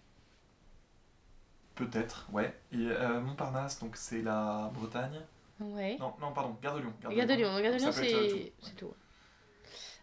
[1.76, 2.54] Peut-être, ouais.
[2.72, 5.22] Et euh, Montparnasse, donc c'est la Bretagne.
[5.60, 5.98] Ouais.
[5.98, 6.94] Non, non, pardon, Gare de Lyon.
[7.02, 7.62] Gare de Lyon.
[7.62, 8.94] Gare de Lyon, euh, c'est tout, c'est tout.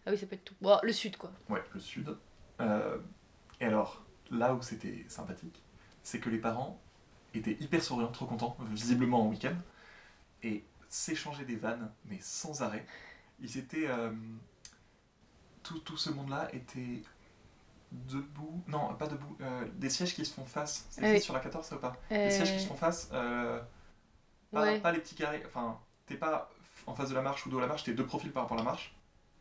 [0.06, 0.54] Ah oui, ça peut être tout.
[0.61, 1.30] Bon, le sud, quoi.
[1.50, 2.16] Ouais, le sud.
[2.61, 2.98] Euh,
[3.61, 5.62] et alors, là où c'était sympathique,
[6.02, 6.80] c'est que les parents
[7.35, 9.54] étaient hyper souriants, trop contents, visiblement en week-end,
[10.42, 12.85] et s'échangeaient des vannes, mais sans arrêt.
[13.40, 13.87] Ils étaient.
[13.88, 14.12] euh,
[15.62, 17.03] tout, tout ce monde-là était
[17.92, 18.62] debout.
[18.66, 19.37] Non, pas debout.
[19.40, 20.87] euh, des sièges qui se font face.
[20.90, 21.20] C'est Ah oui.
[21.20, 21.96] sur la 14, ça ou pas?
[22.11, 23.09] Des sièges qui se font face.
[23.12, 23.61] euh,
[24.53, 24.81] pas, Ouais.
[24.81, 25.42] pas les petits carrés.
[25.46, 26.50] Enfin, t'es pas
[26.87, 28.57] en face de la marche ou dos à la marche, t'es deux profils par rapport
[28.59, 28.94] à la marche.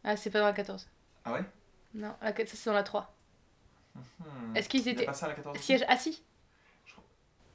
[0.03, 0.87] Ah, c'est pas dans la 14.
[1.25, 1.43] Ah ouais?
[1.93, 3.13] Non, la 14, ça c'est dans la 3.
[3.95, 4.55] Hmm.
[4.55, 5.65] Est-ce qu'ils étaient pas ça à la 14 aussi?
[5.65, 6.23] sièges assis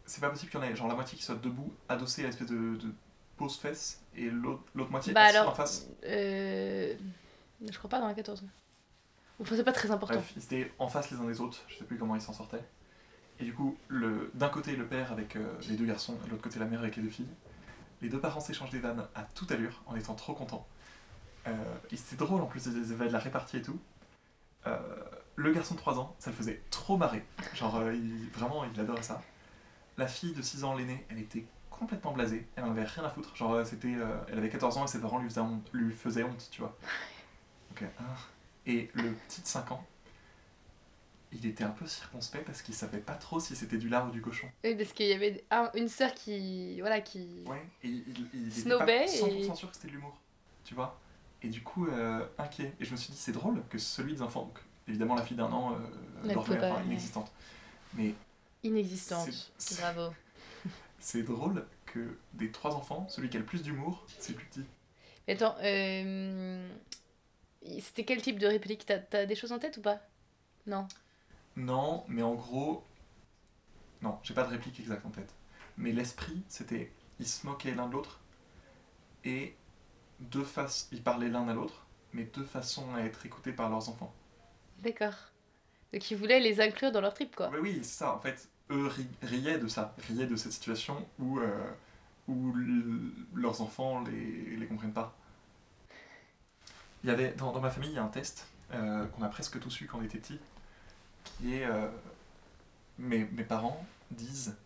[0.04, 2.26] C'est pas possible qu'il y en ait genre la moitié qui soit debout, adossé à
[2.26, 2.92] l'espèce de, de
[3.36, 5.88] pose fesse, et l'autre moitié Bah alors, en face.
[6.04, 6.94] euh,
[7.68, 8.44] je crois pas dans la 14.
[9.40, 10.14] Enfin, c'est pas très important.
[10.14, 12.32] Bref, ils étaient en face les uns des autres, je sais plus comment ils s'en
[12.32, 12.64] sortaient.
[13.40, 16.30] Et du coup, le- d'un côté le père avec euh, les deux garçons, et de
[16.30, 17.28] l'autre côté la mère avec les deux filles.
[18.00, 20.66] Les deux parents s'échangent des vannes à toute allure, en étant trop contents.
[21.48, 21.52] Euh,
[21.90, 23.78] et c'était drôle en plus, ils avaient de la répartie et tout.
[24.66, 24.78] Euh,
[25.36, 27.24] le garçon de 3 ans, ça le faisait trop marrer.
[27.54, 29.20] Genre, il- vraiment, il adorait ça.
[29.98, 31.44] La fille de 6 ans, l'aînée, elle était
[31.84, 32.46] complètement blasée.
[32.56, 33.34] Elle en avait rien à foutre.
[33.36, 35.92] Genre, euh, c'était, euh, elle avait 14 ans et ses parents lui faisaient honte, lui
[35.92, 36.76] faisaient honte tu vois.
[37.82, 38.04] Hein.
[38.66, 39.84] Et le petit de 5 ans,
[41.32, 44.10] il était un peu circonspect parce qu'il savait pas trop si c'était du lard ou
[44.12, 44.46] du cochon.
[44.62, 46.80] Oui, parce qu'il y avait un- une sœur qui.
[46.80, 47.42] Voilà, qui.
[47.46, 50.16] Ouais, et il, il, il était pas 100% et- sûr que c'était de l'humour,
[50.64, 50.98] tu vois.
[51.42, 52.72] Et du coup, euh, inquiet.
[52.78, 55.36] Et je me suis dit, c'est drôle que celui des enfants, donc évidemment la fille
[55.36, 55.74] d'un an,
[56.24, 57.32] euh, dormait, enfin, inexistante.
[57.94, 58.14] Mais
[58.62, 59.28] Inexistante.
[59.80, 60.14] Bravo.
[61.00, 64.46] c'est drôle que des trois enfants, celui qui a le plus d'humour, c'est le plus
[64.46, 64.66] petit.
[65.26, 66.68] Mais attends, euh,
[67.80, 68.86] c'était quel type de réplique?
[68.86, 70.00] T'as des choses en tête ou pas?
[70.66, 70.88] Non.
[71.56, 72.84] Non, mais en gros,
[74.02, 75.34] non, j'ai pas de réplique exacte en tête.
[75.76, 78.20] Mais l'esprit, c'était, ils se moquaient l'un de l'autre.
[79.24, 79.56] et
[80.20, 83.88] deux faces, ils parlaient l'un à l'autre, mais deux façons à être écoutés par leurs
[83.88, 84.14] enfants.
[84.78, 85.32] D'accord.
[85.92, 87.52] Donc ils voulaient les inclure dans leur trip, quoi.
[87.52, 88.14] Ouais, oui, c'est ça.
[88.14, 91.70] En fait, eux ri- riaient de ça, riaient de cette situation où, euh,
[92.28, 92.54] où
[93.34, 95.14] leurs enfants les, les comprennent pas.
[97.02, 99.28] Il y avait, dans, dans ma famille, il y a un test euh, qu'on a
[99.28, 100.40] presque tous eu quand on était petits,
[101.24, 101.88] qui est euh,
[102.98, 104.56] mes, mes parents disent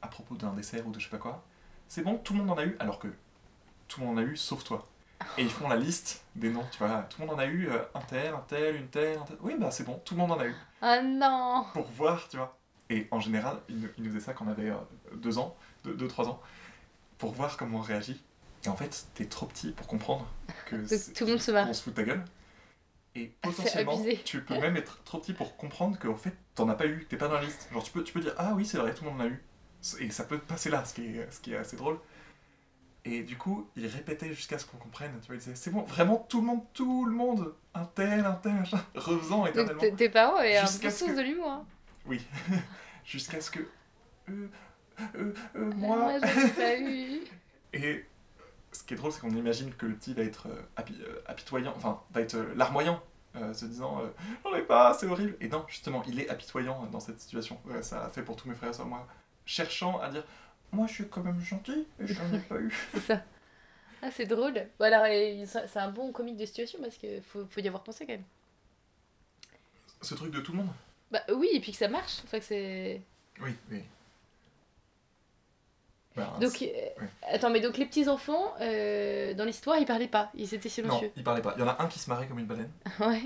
[0.00, 1.44] à propos d'un dessert ou de je sais pas quoi,
[1.88, 3.08] c'est bon, tout le monde en a eu, alors que
[3.88, 4.88] tout le monde en a eu sauf toi.
[5.38, 7.68] Et ils font la liste des noms, tu vois, tout le monde en a eu
[7.68, 9.36] euh, un tel, un tel, une telle, un tel.
[9.40, 12.36] Oui, bah c'est bon, tout le monde en a eu Ah non pour voir, tu
[12.36, 12.56] vois.
[12.90, 14.76] Et en général, il nous, il faisait ça quand on avait euh,
[15.14, 16.40] deux ans, deux, deux, trois ans,
[17.22, 18.20] pour voir comment on réagit.
[18.64, 20.28] Et en fait, t'es trop petit pour comprendre
[20.66, 20.74] que
[21.14, 21.68] tout le monde se marre.
[21.70, 22.24] on se fout de ta gueule.
[23.14, 26.86] Et potentiellement, tu peux même être trop petit pour comprendre qu'en fait, t'en as pas
[26.86, 27.68] eu, que t'es pas dans la liste.
[27.72, 29.28] Genre, tu peux, tu peux dire, ah oui, c'est vrai, tout le monde en a
[29.28, 29.40] eu.
[30.00, 31.96] Et ça peut passer là, ce qui est, ce qui est assez drôle.
[33.04, 35.12] Et du coup, il répétait jusqu'à ce qu'on comprenne.
[35.20, 38.24] Tu vois, il disait, c'est bon, vraiment, tout le monde, tout le monde, un tel,
[38.26, 39.96] un tel, machin, refaisant éternellement.
[39.96, 41.50] tes parents avaient un Jusqu'à bon ce sens que- de l'humour.
[41.50, 41.64] Hein.
[42.06, 42.20] Oui,
[43.04, 43.60] jusqu'à ce que.
[44.28, 44.48] Euh,
[45.16, 46.18] euh, euh, Moi, moi.
[46.18, 47.20] n'ai pas eu.
[47.72, 48.04] Et
[48.72, 51.20] ce qui est drôle, c'est qu'on imagine que le petit va être euh, api- euh,
[51.26, 53.02] apitoyant, enfin, va être euh, larmoyant,
[53.54, 54.02] se disant
[54.44, 55.36] J'en ai pas, c'est horrible.
[55.40, 57.58] Et non, justement, il est apitoyant dans cette situation.
[57.80, 59.06] Ça a fait pour tous mes frères et moi.
[59.46, 60.24] Cherchant à dire
[60.70, 62.72] Moi, je suis quand même gentil, et j'en ai pas eu.
[62.92, 63.22] C'est ça.
[64.04, 64.54] Ah, c'est drôle.
[65.46, 68.12] Ça- c'est un bon comique de situation parce qu'il faut, faut y avoir pensé quand
[68.14, 68.24] même.
[70.00, 70.70] Ce truc de tout le monde?
[71.10, 72.18] Bah oui, et puis que ça marche.
[72.24, 73.00] Enfin, que c'est.
[73.40, 73.82] Oui, oui.
[76.16, 76.64] Bah, Donc,
[77.30, 80.30] attends, mais donc les petits-enfants, euh, dans l'histoire, ils parlaient pas.
[80.34, 81.12] Ils étaient non, silencieux.
[81.16, 81.54] il parlait pas.
[81.56, 82.70] Il y en a un qui se marrait comme une baleine,
[83.00, 83.22] ouais.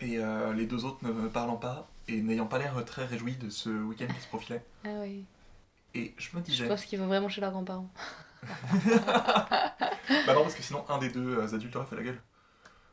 [0.00, 3.50] et euh, les deux autres ne parlant pas, et n'ayant pas l'air très réjouis de
[3.50, 4.62] ce week-end qui se profilait.
[4.84, 5.24] Ah oui.
[5.94, 6.68] Et je me Je disais.
[6.68, 7.90] pense qu'ils vont vraiment chez leurs grands-parents.
[10.26, 12.20] Bah non, parce que sinon, un des deux euh, adultes aurait fait la gueule.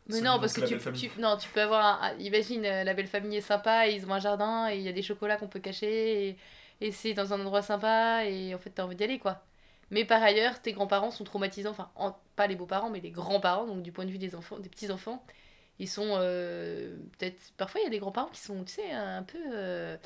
[0.07, 3.07] Mais Celui non, parce que tu, non, tu peux avoir un, imagine euh, la belle
[3.07, 5.59] famille est sympa, ils ont un jardin et il y a des chocolats qu'on peut
[5.59, 6.37] cacher et,
[6.81, 9.41] et c'est dans un endroit sympa et en fait t'as envie d'y aller quoi.
[9.91, 13.65] Mais par ailleurs, tes grands-parents sont traumatisants, enfin en- pas les beaux-parents mais les grands-parents,
[13.67, 15.23] donc du point de vue des enfants, des petits-enfants,
[15.79, 19.23] ils sont euh, peut-être parfois il y a des grands-parents qui sont tu sais un
[19.23, 19.97] peu euh,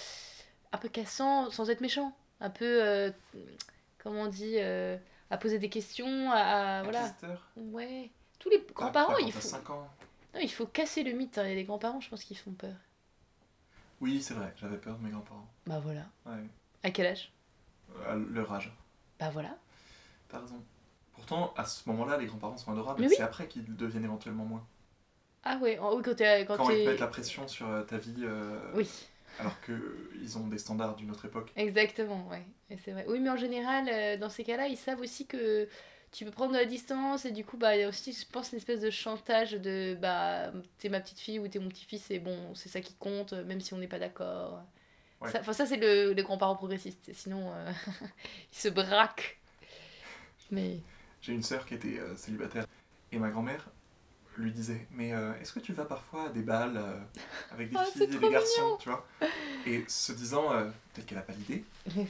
[0.72, 3.12] un peu cassants sans être méchants, un peu euh,
[4.00, 7.04] comment on dit à poser des questions, à, à- voilà.
[7.06, 7.48] Inquisiteur.
[7.56, 8.10] Ouais.
[8.40, 9.88] Tous les grands-parents, T'as- il faut 5 ans.
[10.34, 11.38] non, il faut casser le mythe.
[11.38, 11.44] hein.
[11.46, 12.74] Il y a des grands-parents, je pense, qui font peur.
[14.02, 15.46] Oui, c'est vrai, j'avais peur de mes grands-parents.
[15.68, 16.06] Bah voilà.
[16.26, 16.44] Ouais.
[16.84, 17.32] À quel âge?
[18.08, 18.72] À leur âge.
[19.20, 19.58] Bah voilà.
[20.30, 20.62] T'as raison.
[21.14, 23.02] Pourtant, à ce moment-là, les grands-parents sont adorables.
[23.02, 24.66] Mais C'est après qu'ils deviennent éventuellement moins.
[25.44, 26.16] Ah ouais, oui, quand.
[26.48, 28.90] Quand Quand ils te mettent la pression sur euh, ta vie, euh, Oui,
[29.40, 31.52] alors qu'ils ont des standards d'une autre époque.
[31.56, 32.44] exactement, ouais.
[32.70, 33.06] Et c'est vrai.
[33.08, 35.68] Oui, mais en général, euh, dans ces cas-là, ils savent aussi que
[36.12, 38.26] tu peux prendre de la distance et du coup, bah, il y a aussi, je
[38.32, 42.10] pense, une espèce de chantage de bah, t'es ma petite fille ou t'es mon petit-fils
[42.12, 44.62] et bon, c'est ça qui compte, euh, même si on n'est pas d'accord.
[45.22, 45.32] Ouais.
[45.32, 47.12] Ça, c'est le, les grands-parents progressistes.
[47.14, 47.72] Sinon, euh,
[48.54, 49.38] ils se braquent.
[50.52, 50.80] Mais.
[51.22, 52.66] J'ai une sœur qui était euh, célibataire
[53.12, 53.68] et ma grand-mère
[54.38, 56.98] lui disait Mais euh, est-ce que tu vas parfois à des balles euh,
[57.52, 59.06] avec des Oh, filles et des garçons tu vois?
[59.66, 60.48] Et se disant
[60.94, 61.64] Peut-être qu'elle a pas l'idée.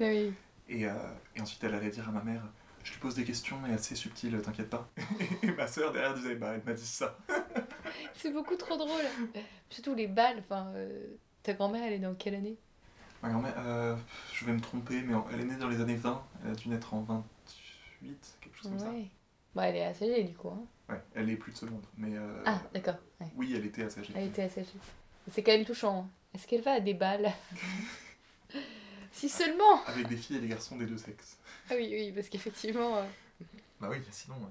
[0.00, 0.32] Ah oui.
[0.68, 2.42] Et, et ensuite, elle allait dire à ma mère
[2.82, 4.88] Je lui pose des questions, mais assez subtiles, t'inquiète pas.
[5.42, 7.16] et ma sœur derrière disait Bah, elle m'a dit ça.
[8.14, 9.04] C'est beaucoup trop drôle.
[9.70, 10.38] Surtout les balles.
[10.40, 11.06] Enfin, euh,
[11.44, 12.56] ta grand-mère, elle est dans quelle année?
[13.22, 13.96] Ma grand-mère, euh,
[14.32, 16.26] je vais me tromper, mais elle est née dans les années 20.
[16.44, 18.90] Elle a dû naître en 28, quelque chose comme ça.
[18.90, 19.06] Ouais.
[19.54, 20.48] Bah, elle est assez âgée du coup.
[20.48, 20.64] Hein.
[20.88, 21.84] Ouais, elle est plus de ce monde.
[21.96, 22.96] Mais euh, Ah, d'accord.
[23.20, 23.28] Ouais.
[23.36, 24.12] oui, elle était assez âgée.
[24.16, 24.70] Elle était assez âgée.
[25.30, 26.00] C'est quand même touchant.
[26.00, 26.08] hein.
[26.34, 27.30] Est-ce qu'elle va à des balles?
[29.12, 31.38] Si seulement Avec des filles et des garçons des deux sexes.
[31.70, 33.04] Ah oui, oui, parce qu'effectivement, euh,
[33.80, 34.48] Bah oui, sinon, euh,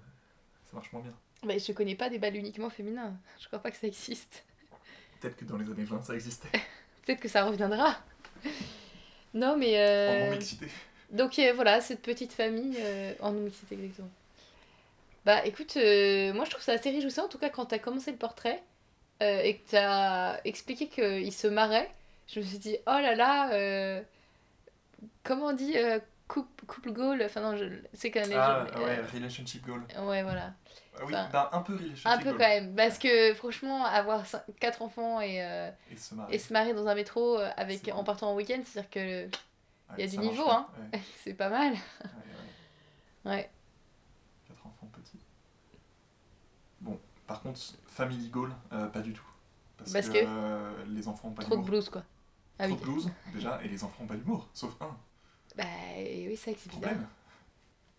[0.64, 1.12] ça marche moins bien.
[1.44, 3.14] bah, je connais pas des balles uniquement féminins.
[3.42, 4.46] Je crois pas que ça existe.
[5.20, 6.48] Peut-être que dans les années 20, ça existait.
[7.06, 7.98] Peut-être que ça reviendra.
[9.36, 9.76] Non, mais.
[9.76, 10.26] En Euh...
[10.30, 10.68] non-mixité.
[11.10, 14.10] Donc euh, voilà, cette petite famille euh, en non-mixité exactement.
[15.26, 18.18] Bah écoute, moi je trouve ça assez réjouissant, en tout cas quand t'as commencé le
[18.18, 18.62] portrait
[19.22, 21.90] et que t'as expliqué qu'il se marrait,
[22.28, 24.02] je me suis dit oh là là,
[25.24, 25.76] comment on dit
[26.28, 28.38] couple, couple goal, enfin non, je- c'est quand même...
[28.38, 29.82] Ah ouais, relationship goal.
[30.02, 30.54] ouais voilà,
[30.96, 34.44] Ah oui, Enfin, bah, un peu un peu quand même, parce que franchement avoir cin-
[34.60, 36.36] quatre enfants et, euh, Et se marrer.
[36.36, 39.30] et se marrer dans un métro euh, avec, en partant en week-end, c'est-à-dire que Ouais,
[39.98, 40.68] il y a du niveau, hein.
[40.94, 41.74] Ouais, c'est pas mal.
[41.74, 41.80] ouais,
[43.26, 43.32] ouais.
[43.32, 43.50] Ouais.
[44.48, 45.20] Quatre enfants petits.
[46.82, 49.24] Bon, par contre, family goal, euh, pas du tout.
[49.78, 52.04] Parce, Parce que, que euh, les enfants ont pas Trop de blues quoi.
[52.60, 52.80] Ah Trop oui.
[52.82, 54.96] de blues, déjà, et les enfants ont pas d'humour, sauf un.
[55.56, 55.64] Bah
[55.98, 56.94] oui, c'est vrai que c'est bizarre.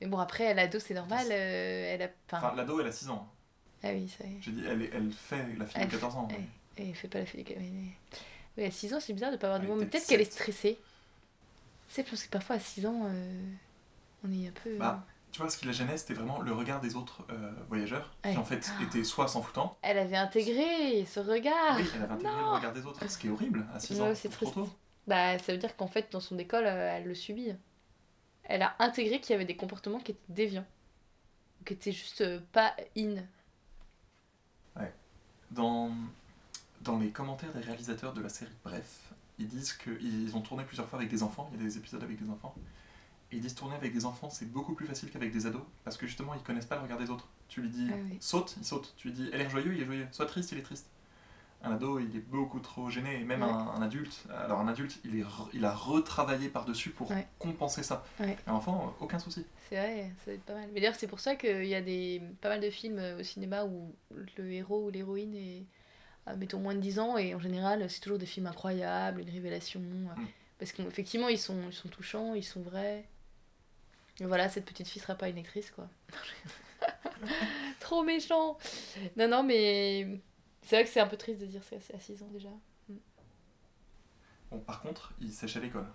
[0.05, 1.27] Mais bon, après, l'ado, c'est normal.
[1.31, 2.09] euh, elle a.
[2.29, 3.27] Enfin, Enfin, l'ado, elle a 6 ans.
[3.83, 4.37] ah oui, ça y est.
[4.43, 6.29] J'ai dit, elle, elle fait la fille Elle de 14 ans.
[6.31, 6.41] Ouais.
[6.77, 7.65] Et elle fait pas la fille des gamins.
[8.59, 10.31] Oui, à 6 ans, c'est bizarre de pas avoir de Elle était peut-être qu'elle est
[10.31, 10.79] stressée.
[11.89, 13.43] C'est parce que parfois, à 6 ans, euh,
[14.27, 14.77] on est un peu.
[14.77, 18.15] Bah, Tu vois, ce qui la gênait, c'était vraiment le regard des autres euh, voyageurs,
[18.27, 18.33] Ouais.
[18.33, 18.83] qui en fait Ah.
[18.83, 21.77] étaient soit s'en foutant, Elle avait intégré ce regard.
[21.79, 22.51] oui, elle avait intégré non.
[22.51, 24.15] le regard des autres, ce qui est horrible à 6 Ouais, ans.
[24.15, 24.29] c'est.
[25.07, 27.53] Bah, ça veut dire qu'en fait, dans son école, euh, elle le subit.
[28.45, 30.67] Elle a intégré qu'il y avait des comportements qui étaient déviants.
[31.65, 33.25] Qui étaient juste euh, pas in.
[35.51, 35.93] Dans,
[36.81, 40.89] dans les commentaires des réalisateurs de la série Bref, ils disent qu'ils ont tourné plusieurs
[40.89, 42.57] fois avec des enfants, il y a des épisodes avec des enfants,
[43.31, 45.97] et ils disent tourner avec des enfants c'est beaucoup plus facile qu'avec des ados, parce
[45.97, 47.29] que justement ils connaissent pas le regard des autres.
[47.49, 48.17] Tu lui dis Ah oui.
[48.19, 50.59] saute, il saute, tu lui dis elle est joyeux, il est joyeux, sois triste, il
[50.59, 50.89] est triste.
[51.65, 53.49] Un ado, il est beaucoup trop gêné, et même Ouais.
[53.49, 57.27] un, un adulte, alors un adulte, il, est re- il a retravaillé par-dessus pour Ouais.
[57.39, 58.05] compenser ça.
[58.21, 58.37] Ouais.
[58.47, 59.47] Un enfant, aucun souci.
[59.69, 60.69] C'est vrai, ça va être pas mal.
[60.73, 63.23] Mais d'ailleurs, c'est pour ça qu'il y a des, pas mal de films euh, au
[63.23, 63.95] cinéma où
[64.37, 65.65] le héros ou l'héroïne est,
[66.29, 69.31] euh, mettons, moins de 10 ans, et en général, c'est toujours des films incroyables, une
[69.31, 69.81] révélation.
[69.81, 70.27] euh, Mm.
[70.59, 73.05] Parce qu'effectivement, ils sont, ils sont touchants, ils sont vrais.
[74.21, 75.89] Et voilà, cette petite fille sera pas une actrice, quoi.
[77.81, 78.57] Trop méchant
[79.17, 80.21] Non, non, mais
[80.65, 82.49] c'est vrai que c'est un peu triste de dire ça à 6 ans déjà.
[84.51, 85.87] Bon, par contre, il sèche à l'école,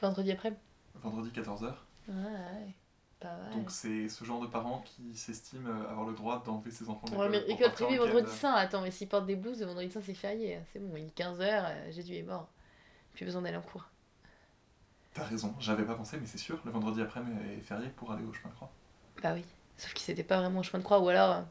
[0.00, 0.54] Vendredi après
[1.02, 1.74] vendredi 14h.
[2.08, 2.74] Ouais, ouais.
[3.20, 3.52] Pas mal.
[3.52, 7.06] Donc c'est ce genre de parents qui s'estiment euh, avoir le droit d'enlever ses enfants
[7.06, 9.90] de Ouais, mais l'école école privée vendredi saint, attends, mais s'ils portent des blouses, vendredi
[9.90, 12.48] saint c'est férié, c'est bon, il est 15h, Jésus est mort.
[13.14, 13.88] Plus besoin d'aller en cours.
[15.14, 18.24] T'as raison, j'avais pas pensé, mais c'est sûr, le vendredi après-midi est férié pour aller
[18.24, 18.70] au chemin de croix.
[19.22, 19.44] Bah oui,
[19.76, 21.42] sauf qu'il c'était pas vraiment au chemin de croix, ou alors euh,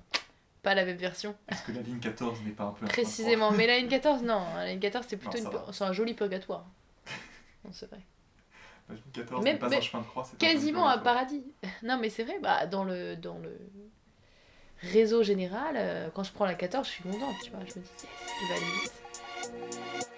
[0.63, 1.35] pas la même version.
[1.49, 4.41] Est-ce que la ligne 14 n'est pas un peu Précisément, mais la ligne 14, non,
[4.55, 5.73] la ligne 14 c'est plutôt Non, une...
[5.73, 6.65] c'est un joli purgatoire.
[7.65, 7.99] non, c'est vrai.
[8.89, 11.43] La ligne 14 Même- n'est pas mais un chemin de croix, c'est Quasiment un paradis.
[11.83, 13.55] Non, mais c'est vrai, bah dans le, dans le
[14.81, 17.83] réseau général, euh, quand je prends la 14, je suis contente, tu vois, je me
[17.83, 18.07] dis, yes,
[18.41, 20.09] je vais aller vite.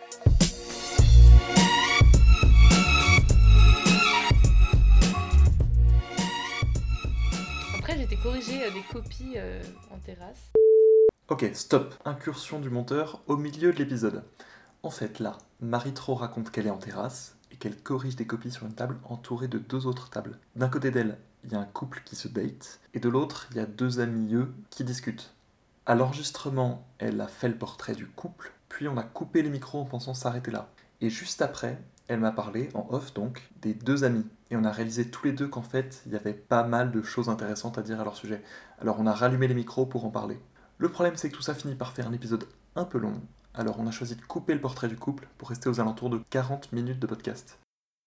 [8.06, 10.52] Euh, des copies euh, en terrasse.
[11.28, 11.96] Ok, stop.
[12.06, 14.24] Incursion du monteur au milieu de l'épisode.
[14.84, 18.68] En fait, là, Marie-Tro raconte qu'elle est en terrasse et qu'elle corrige des copies sur
[18.68, 20.38] une table entourée de deux autres tables.
[20.56, 23.58] D'un côté d'elle, il y a un couple qui se date, et de l'autre, il
[23.58, 25.34] y a deux amis, eux, qui discutent.
[25.88, 29.82] À l'enregistrement, elle a fait le portrait du couple, puis on a coupé les micros
[29.82, 30.70] en pensant s'arrêter là.
[31.02, 34.26] Et juste après, elle m'a parlé, en off donc, des deux amis.
[34.52, 37.02] Et on a réalisé tous les deux qu'en fait, il y avait pas mal de
[37.02, 38.44] choses intéressantes à dire à leur sujet.
[38.80, 40.40] Alors on a rallumé les micros pour en parler.
[40.78, 43.22] Le problème, c'est que tout ça finit par faire un épisode un peu long,
[43.58, 46.20] alors on a choisi de couper le portrait du couple pour rester aux alentours de
[46.30, 47.58] 40 minutes de podcast.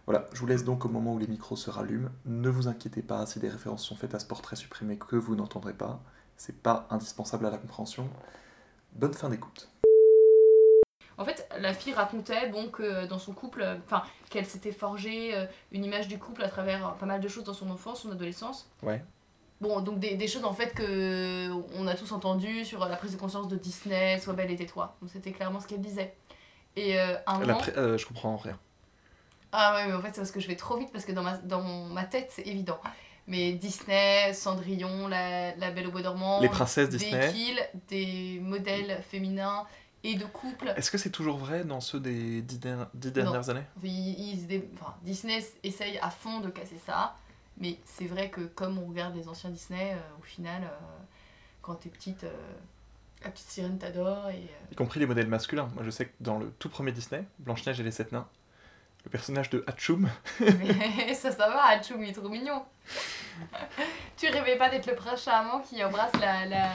[0.04, 2.11] Voilà, je vous laisse donc au moment où les micros se rallument.
[2.26, 5.37] Ne vous inquiétez pas si des références sont faites à ce portrait supprimé que vous
[5.37, 6.02] n'entendrez pas.
[6.37, 8.08] C'est pas indispensable à la compréhension.
[8.94, 9.70] Bonne fin d'écoute.
[11.18, 15.35] En fait, la fille racontait bon que dans son couple, euh, enfin qu'elle s'était forgé
[15.35, 18.02] euh, une image du couple à travers euh, pas mal de choses dans son enfance,
[18.02, 18.70] son adolescence.
[18.83, 19.02] Ouais.
[19.61, 23.12] Bon, donc des, des choses en fait que on a tous entendu sur la prise
[23.12, 24.96] de conscience de Disney, Sois belle et tais-toi.
[25.00, 26.14] Donc c'était clairement ce qu'elle disait.
[26.76, 28.57] Et euh, un moment, je comprends rien.
[29.50, 31.24] ah ouais, mais en fait c'est parce que je vais trop vite parce que dans
[31.24, 32.78] ma, dans ma tête c'est évident.
[33.26, 39.66] Mais Disney, Cendrillon, la, la Belle au bois dormant, princesses des kills, des modèles féminins
[40.04, 40.72] et de couples.
[40.76, 43.64] Est-ce que c'est toujours vrai dans ceux des dix, dernières années?
[43.82, 47.16] Ils- ils se dé- enfin, Disney essaye à fond de casser ça,
[47.58, 50.68] mais c'est vrai que comme on regarde les anciens Disney, euh, au final, euh,
[51.62, 52.32] quand t'es petite, euh,
[53.24, 54.48] la petite sirène t'adore et.
[54.72, 55.68] Y compris les modèles masculins.
[55.74, 58.28] Moi je sais que dans le tout premier Disney, Blanche-Neige et les Sept Nains,
[59.04, 60.08] le personnage de Hatchoum,
[60.40, 62.62] Mais ça, ça va, Hachoum, il est trop mignon.
[64.16, 66.68] Tu rêvais pas d'être le prince charmant qui embrasse la, la,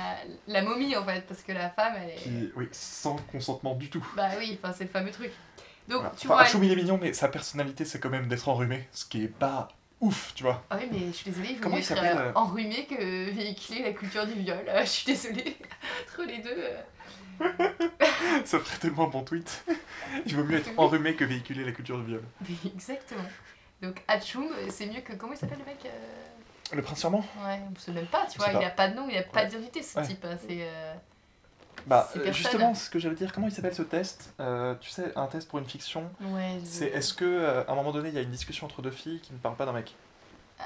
[0.48, 2.16] la momie en fait, parce que la femme elle est.
[2.16, 4.06] qui, oui, sans consentement du tout.
[4.16, 5.32] Bah oui, enfin c'est le fameux truc.
[5.88, 6.14] Donc Voilà.
[6.18, 6.44] tu Enfin, vois.
[6.44, 9.28] Hatchoum il est mignon, mais sa personnalité c'est quand même d'être enrhumé, ce qui est
[9.28, 9.68] pas
[10.00, 10.64] ouf, tu vois.
[10.70, 13.84] Ah oui, mais je suis désolée, il vaut mieux être euh, euh enrhumé que véhiculer
[13.84, 14.64] la culture du viol.
[14.68, 15.58] Euh, je suis désolée.
[16.08, 16.58] Entre les deux.
[18.46, 19.66] Ça ferait tellement bon tweet.
[20.26, 22.24] Il vaut mieux être enrhumé que véhiculer la culture du viol.
[22.48, 23.24] Mais exactement.
[23.82, 25.14] Donc Hachoum, c'est mieux que.
[25.14, 25.90] Comment il s'appelle le mec euh
[26.74, 28.66] Le prince charmant Ouais, on se même pas, tu vois, il pas.
[28.66, 30.08] a pas de nom, il a pas d'identité ce Ouais.
[30.08, 30.26] type.
[30.26, 30.58] hein, C'est.
[30.62, 30.94] euh,
[31.86, 35.12] Bah, euh, justement, ce que j'allais dire, comment il s'appelle ce test Euh, Tu sais,
[35.18, 38.10] un test pour une fiction, Ouais, je- c'est est-ce que euh, à un moment donné
[38.10, 39.96] il y a une discussion entre deux filles qui ne parlent pas d'un mec?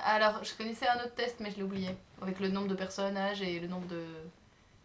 [0.06, 1.98] Alors, je connaissais un autre test, mais je l'ai oublié.
[2.22, 4.04] Avec le nombre de personnages et le nombre de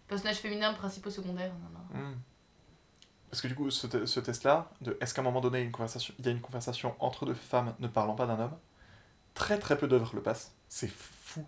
[0.09, 1.53] personnages féminins, principaux, secondaires.
[1.53, 2.07] Non, non.
[2.09, 2.15] Hmm.
[3.31, 5.73] Parce que du coup, ce, te- ce test-là, de est-ce qu'à un moment donné une
[5.73, 8.57] conversation, il y a une conversation entre deux femmes ne parlant pas d'un homme,
[9.35, 10.53] très très peu d'œuvres le passent.
[10.75, 11.45] C'est fou.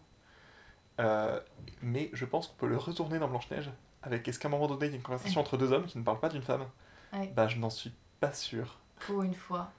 [1.00, 1.40] Euh,
[1.80, 3.70] mais je pense qu'on peut le retourner dans Blanche-Neige
[4.02, 5.96] avec est-ce qu'à un moment donné il y a une conversation entre deux hommes qui
[5.96, 6.66] ne parlent pas d'une femme?
[7.14, 7.32] Ouais.
[7.34, 8.76] Bah, je n'en suis pas sûr.
[9.00, 9.72] Pour une fois.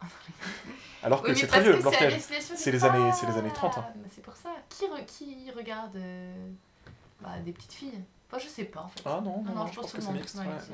[1.03, 2.19] Alors que Oui, c'est très vieux, Blanche-Neige.
[2.55, 3.81] C'est les années- c'est les années 30, hein.
[3.83, 3.93] femmes.
[4.09, 4.49] C'est pour ça.
[4.67, 6.49] Qui, re- qui regarde euh,
[7.21, 8.01] bah, des petites filles?
[8.31, 9.01] Enfin, je sais pas en fait.
[9.05, 10.37] Ah non, non, Non, non, non, je pense que c'est mixte.
[10.39, 10.71] ouais, mixte.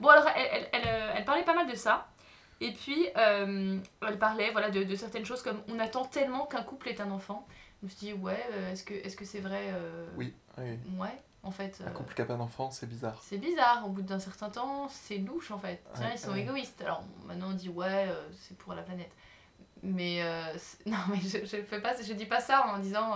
[0.00, 2.08] Bon, alors, elle, elle, elle, euh, elle parlait pas mal de ça.
[2.60, 6.62] Et puis, euh, elle parlait voilà, de, de certaines choses comme on attend tellement qu'un
[6.62, 7.46] couple ait un enfant.
[7.80, 10.78] Je me suis dit, ouais, euh, est-ce que est-ce que c'est vrai euh, Oui, oui.
[10.98, 11.80] Ouais, en fait.
[11.84, 13.20] Un euh, couple qui n'a pas d'enfant, c'est bizarre.
[13.22, 15.82] c'est bizarre, au bout d'un certain temps, c'est louche en fait.
[15.94, 16.40] Tiens, Ouais, ils sont ouais.
[16.40, 16.80] égoïstes.
[16.82, 18.08] Alors maintenant on dit ouais,
[18.40, 19.12] c'est pour la planète.
[19.82, 23.14] Mais euh, c'est- non, mais je, je fais pas, je dis pas ça en disant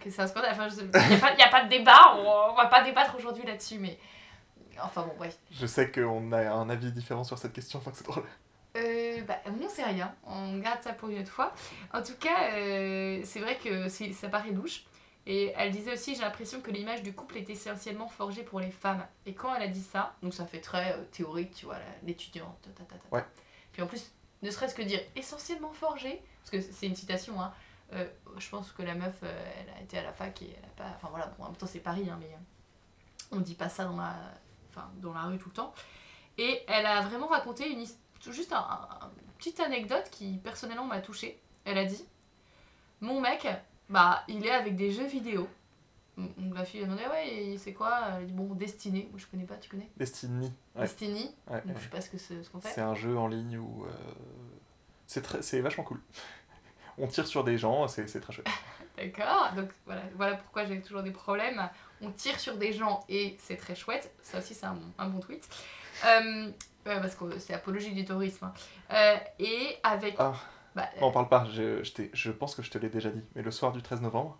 [0.00, 0.52] que c'est un scandale.
[0.52, 3.78] Enfin, il n'y a, a pas de débat, on, on va pas débattre aujourd'hui là-dessus,
[3.78, 3.98] mais
[4.82, 5.38] enfin bon, bref.
[5.50, 8.24] Je sais qu'on a un avis différent sur cette question, donc c'est drôle.
[9.30, 11.54] Bah, on sait rien, on garde ça pour une autre fois.
[11.94, 14.82] En tout cas, euh, c'est vrai que ça paraît louche.
[15.24, 18.72] Et elle disait aussi, j'ai l'impression que l'image du couple est essentiellement forgée pour les
[18.72, 19.06] femmes.
[19.26, 22.58] Et quand elle a dit ça, donc ça fait très euh, théorique, tu vois, l'étudiante,
[22.62, 23.14] ta, ta, ta, ta.
[23.14, 23.24] Ouais.
[23.72, 24.10] Puis en plus,
[24.42, 27.52] ne serait-ce que dire essentiellement forgée, parce que c'est une citation, hein,
[27.92, 30.64] euh, je pense que la meuf, euh, elle a été à la fac et elle
[30.64, 30.96] a pas.
[30.96, 32.30] Enfin voilà, bon, en même temps c'est Paris, hein, mais
[33.30, 34.16] on dit pas ça dans la,
[34.70, 35.72] enfin, dans la rue tout le temps.
[36.36, 40.84] Et elle a vraiment raconté une his- juste un, un- une petite anecdote qui personnellement
[40.86, 41.40] m'a touchée.
[41.64, 42.04] Elle a dit
[43.00, 43.46] Mon mec,
[43.88, 45.48] bah, il est avec des jeux vidéo.
[46.16, 49.06] Donc la fille a demandé Ouais, c'est quoi Elle dit Bon, Destiny.
[49.10, 49.88] Moi je connais pas, tu connais?
[49.96, 50.82] Destiny, ouais.
[50.82, 51.34] Destiny.
[51.48, 51.74] ouais, Donc ouais.
[51.78, 52.68] je sais pas ce que c'est- ce qu'on fait.
[52.70, 53.84] C'est un jeu en ligne où.
[53.86, 53.90] euh,
[55.06, 55.40] C'est très...
[55.42, 56.00] c'est vachement cool.
[56.98, 58.46] On tire sur des gens, c'est très chouette.
[58.98, 61.70] D'accord, donc voilà, voilà pourquoi j'ai toujours des problèmes.
[62.02, 64.12] On tire sur des gens et c'est très chouette.
[64.22, 65.48] Ça aussi, c'est un, bon- un bon tweet.
[66.04, 66.50] Euh,
[66.86, 68.44] ouais, parce que c'est apologie du tourisme.
[68.46, 68.52] hein.
[68.92, 70.14] Euh, et avec.
[70.18, 70.34] Ah.
[70.74, 73.22] bah, Non, on parle pas, je, je, je pense que je te l'ai déjà dit,
[73.34, 74.38] mais le soir du 13 novembre,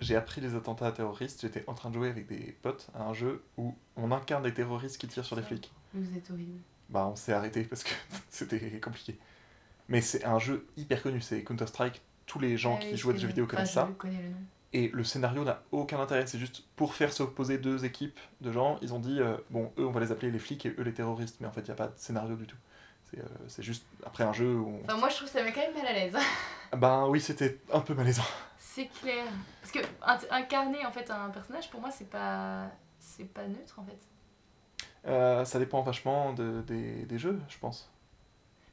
[0.00, 3.12] j'ai appris les attentats terroristes, j'étais en train de jouer avec des potes à un
[3.14, 5.72] jeu où on incarne des terroristes qui tirent sur des flics.
[5.94, 6.60] vous êtes horrible.
[6.88, 7.90] Bah on s'est arrêté parce que
[8.30, 9.16] c'était compliqué.
[9.88, 13.10] Mais c'est un jeu hyper connu, c'est Counter-Strike, tous les gens Ah qui oui, jouent
[13.10, 13.58] à des je jeux vidéo connais.
[13.58, 13.88] connaissent Enfin, ça.
[13.92, 14.36] Je connais le nom.
[14.74, 18.78] Et le scénario n'a aucun intérêt, c'est juste pour faire s'opposer deux équipes de gens,
[18.80, 20.94] ils ont dit, euh, bon, eux on va les appeler les flics et eux les
[20.94, 22.56] terroristes, mais en fait il n'y a pas de scénario du tout.
[23.04, 24.84] C'est euh, juste après un jeu où on...
[24.84, 26.16] Enfin, moi, je trouve que ça met quand même mal à l'aise.
[26.74, 28.22] Ben oui, c'était un peu malaisant.
[28.58, 29.24] c'est clair.
[29.60, 29.80] Parce que
[30.30, 32.70] incarner en fait un personnage, pour moi, c'est pas.
[32.98, 33.98] C'est pas neutre en fait.
[35.06, 37.91] Euh, ça dépend vachement de, des, des jeux, je pense.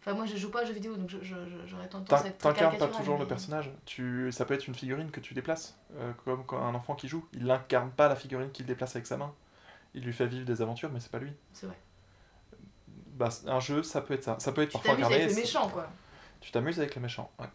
[0.09, 2.87] Enfin, moi, je joue pas aux jeux vidéo, donc j'aurais tendance à être T'incarnes pas
[2.87, 3.71] toujours le personnage.
[3.85, 7.07] Tu, ça peut être une figurine que tu déplaces, euh, comme quand un enfant qui
[7.07, 7.27] joue.
[7.33, 9.31] Il n'incarne pas la figurine qu'il déplace avec sa main.
[9.93, 11.31] Il lui fait vivre des aventures, mais c'est pas lui.
[11.53, 11.77] C'est vrai.
[13.17, 14.39] Bah, un jeu, ça peut être ça.
[14.39, 15.15] Ça peut être Tu parfois incarné.
[15.15, 15.87] avec le méchant, quoi.
[16.41, 17.29] Tu t'amuses avec le méchant.
[17.37, 17.47] Ouais.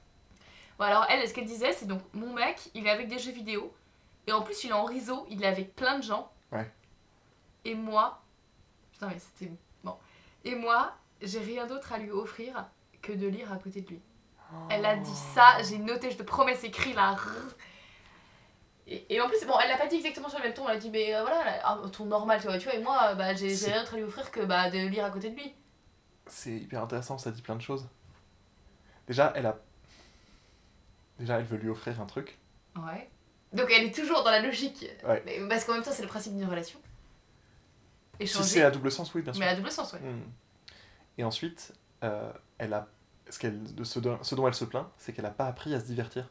[0.79, 3.33] Bon, alors elle, ce qu'elle disait, c'est donc mon mec, il est avec des jeux
[3.33, 3.75] vidéo,
[4.29, 6.31] et en plus il est en réseau, il est avec plein de gens.
[6.53, 6.71] Ouais.
[7.65, 8.23] Et moi,
[8.93, 9.51] putain, mais c'était
[9.83, 9.97] bon.
[10.45, 12.67] Et moi, j'ai rien d'autre à lui offrir
[13.03, 14.01] que de lire à côté de lui.
[14.71, 17.17] Elle a dit ça, j'ai noté, je te promets, c'est écrit là.
[18.87, 20.77] Et, et en plus, bon, elle l'a pas dit exactement sur le même ton, elle
[20.77, 23.15] a dit, mais euh, voilà, un ton normal, tu vois, tu vois, et moi, euh,
[23.15, 25.55] bah, j'ai rien d'autre à lui offrir que bah, de lire à côté de lui.
[26.27, 27.89] C'est hyper intéressant, ça dit plein de choses.
[29.07, 29.59] Déjà, elle a.
[31.19, 32.39] Déjà, elle veut lui offrir un truc.
[32.77, 33.11] Ouais.
[33.53, 34.87] Donc elle est toujours dans la logique.
[35.07, 35.23] Ouais.
[35.25, 36.79] Mais, parce qu'en même temps, c'est le principe d'une relation.
[38.19, 38.45] Si Échanger.
[38.45, 39.41] c'est à double sens, oui, bien sûr.
[39.41, 40.01] Mais à double sens, ouais.
[40.01, 40.23] Hmm.
[41.19, 41.73] Et ensuite,
[42.03, 42.89] euh, elle a.
[43.31, 45.81] Ce, qu'elle, ce, dont, ce dont elle se plaint, c'est qu'elle a pas appris à
[45.81, 46.29] se divertir.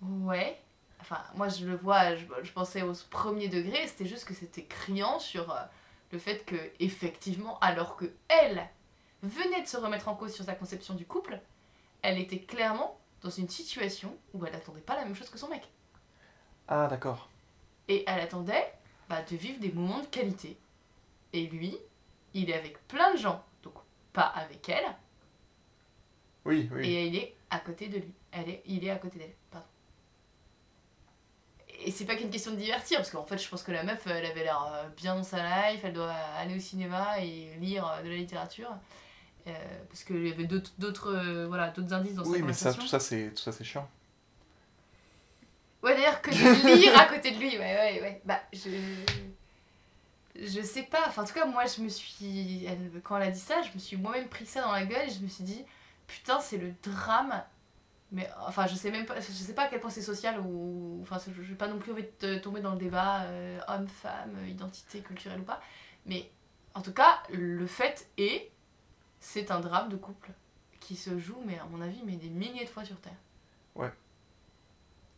[0.00, 0.58] Ouais.
[1.00, 4.64] Enfin, moi je le vois, je, je pensais au premier degré, c'était juste que c'était
[4.64, 5.60] criant sur euh,
[6.10, 8.66] le fait que, effectivement, alors que elle
[9.22, 11.40] venait de se remettre en cause sur sa conception du couple,
[12.02, 15.48] elle était clairement dans une situation où elle attendait pas la même chose que son
[15.48, 15.68] mec.
[16.68, 17.28] Ah, d'accord.
[17.88, 18.72] Et elle attendait
[19.08, 20.58] bah, de vivre des moments de qualité.
[21.32, 21.76] Et lui,
[22.34, 23.74] il est avec plein de gens, donc
[24.12, 24.84] pas avec elle,
[26.44, 26.88] Oui, oui.
[26.88, 28.12] et il est à côté de lui.
[28.32, 29.66] Elle est, il est à côté d'elle, pardon.
[31.80, 34.04] Et c'est pas qu'une question de divertir, parce qu'en fait, je pense que la meuf,
[34.06, 37.86] elle avait l'air euh, bien dans sa life, elle doit aller au cinéma et lire
[37.86, 38.70] euh, de la littérature.
[39.46, 39.52] Euh,
[39.88, 42.70] parce qu'il y avait d'autres d'autres euh, voilà, d'autres indices dans oui, sa mais ça,
[42.72, 42.82] conversation.
[42.82, 43.88] tout ça, c'est, tout ça, c'est chiant.
[45.82, 48.20] Ouais, d'ailleurs, que de lire à côté de lui, ouais, ouais, ouais.
[48.24, 48.68] Bah, je.
[50.40, 52.64] Je sais pas, enfin, en tout cas, moi, je me suis.
[52.64, 55.08] Elle, quand elle a dit ça, je me suis moi-même pris ça dans la gueule
[55.08, 55.64] et je me suis dit,
[56.06, 57.42] putain, c'est le drame.
[58.12, 61.00] Mais, enfin, je sais même pas, je sais pas à quel point c'est social ou.
[61.02, 64.48] Enfin, je j'ai pas non plus envie de tomber dans le débat euh, homme-femme, euh,
[64.48, 65.60] identité culturelle ou pas.
[66.06, 66.30] Mais,
[66.74, 68.50] en tout cas, le fait est,
[69.20, 70.30] c'est un drame de couple
[70.80, 73.16] qui se joue, mais à mon avis, mais des milliers de fois sur Terre.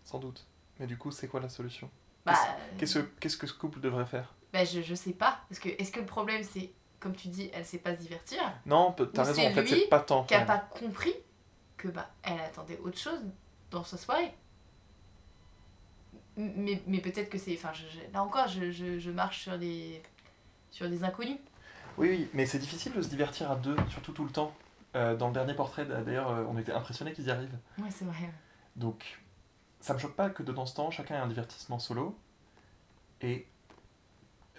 [0.05, 0.45] Sans doute.
[0.81, 1.89] Mais du coup, c'est quoi la solution?
[2.27, 2.35] Bah,
[2.79, 4.35] Qu'est-ce qu'est-ce que ce couple devrait faire?
[4.53, 5.40] Bah je, je sais pas.
[5.48, 8.40] Parce que est-ce que le problème c'est, comme tu dis, elle sait pas se divertir?
[8.66, 10.24] Non, t'as raison, en fait, c'est pas tant.
[10.24, 11.14] Qui a pas compris
[11.76, 13.20] que bah elle attendait autre chose
[13.70, 14.34] dans sa soirée
[16.36, 17.55] Mais, mais peut-être que c'est.
[17.55, 20.03] Enfin, je- je- là encore, je, je, marche sur des,
[20.70, 21.38] sur des inconnus.
[21.98, 24.55] Oui, oui, mais c'est difficile de se divertir à deux, surtout tout le temps.
[24.96, 27.59] Euh, dans le dernier portrait, d'ailleurs, euh, on était impressionnés qu'ils y arrivent.
[27.78, 28.30] Ouais, c'est vrai.
[28.76, 29.20] Donc,
[29.80, 32.18] ça me choque pas que de temps en temps, chacun ait un divertissement solo.
[33.20, 33.46] Et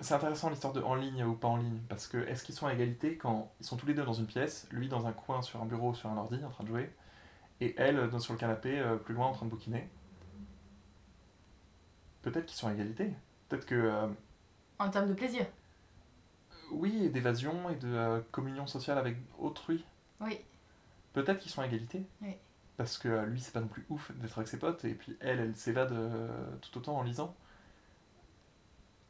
[0.02, 2.68] c'est intéressant l'histoire de en ligne ou pas en ligne, parce que est-ce qu'ils sont
[2.68, 5.42] à égalité quand ils sont tous les deux dans une pièce, lui dans un coin
[5.42, 6.92] sur un bureau, sur un ordi, en train de jouer,
[7.62, 9.88] et elle euh, dans- sur le canapé, euh, plus loin, en train de bouquiner?
[12.22, 13.14] Peut-être qu'ils sont à égalité.
[13.50, 14.08] Peut-être que, euh,
[14.80, 15.46] En termes de plaisir.
[16.72, 19.84] oui, et d'évasion et de euh, communion sociale avec autrui.
[20.20, 20.40] Oui.
[21.14, 22.06] Peut-être qu'ils sont à égalité.
[22.22, 22.36] Oui.
[22.78, 25.40] Parce que lui, c'est pas non plus ouf d'être avec ses potes, et puis elle,
[25.40, 25.94] elle s'évade
[26.62, 27.36] tout autant en lisant.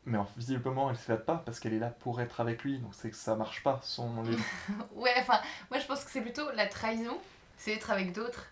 [0.06, 2.93] Mais en- visiblement, elle s'évade pas parce qu'elle est là pour être avec lui, donc
[2.95, 4.43] c'est que ça marche pas son livre.
[4.95, 5.39] Ouais, enfin,
[5.70, 7.18] moi je pense que c'est plutôt la trahison,
[7.58, 8.47] c'est être avec d'autres.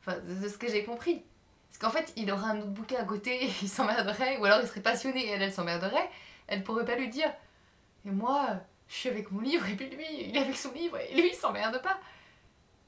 [0.00, 1.22] Enfin, de ce que j'ai compris.
[1.68, 4.66] Parce qu'en fait, il aurait un autre bouquin à côté, il s'emmerderait, ou alors il
[4.66, 6.08] serait passionné et elle, elle s'emmerderait.
[6.46, 7.30] Elle pourrait pas lui dire
[8.06, 8.48] Et moi,
[8.88, 11.28] je suis avec mon livre, et puis lui, il est avec son livre, et lui,
[11.32, 11.98] il s'emmerde pas.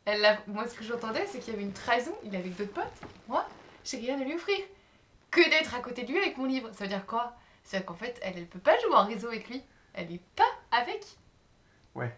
[0.07, 2.73] Elle Moi, ce que j'entendais, c'est qu'il y avait une trahison, il est avec d'autres
[2.75, 3.09] potes.
[3.29, 3.47] Moi,
[3.85, 4.59] j'ai rien à lui offrir.
[5.35, 6.71] Que d'être à côté de lui avec mon livre.
[6.73, 7.35] Ça veut dire quoi?
[7.65, 9.63] C'est-à-dire qu'en fait, elle, elle peut pas jouer en réseau avec lui.
[9.95, 11.05] Elle est pas avec.
[11.95, 12.17] Ouais.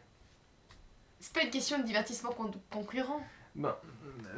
[1.18, 3.20] C'est pas une question de divertissement con- concurrent.
[3.54, 3.74] Ben,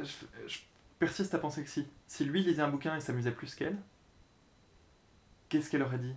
[0.01, 0.59] je, je
[0.97, 1.87] persiste à penser que si.
[2.07, 3.77] Si lui lisait un bouquin et s'amusait plus qu'elle,
[5.49, 6.15] qu'est-ce qu'elle aurait dit?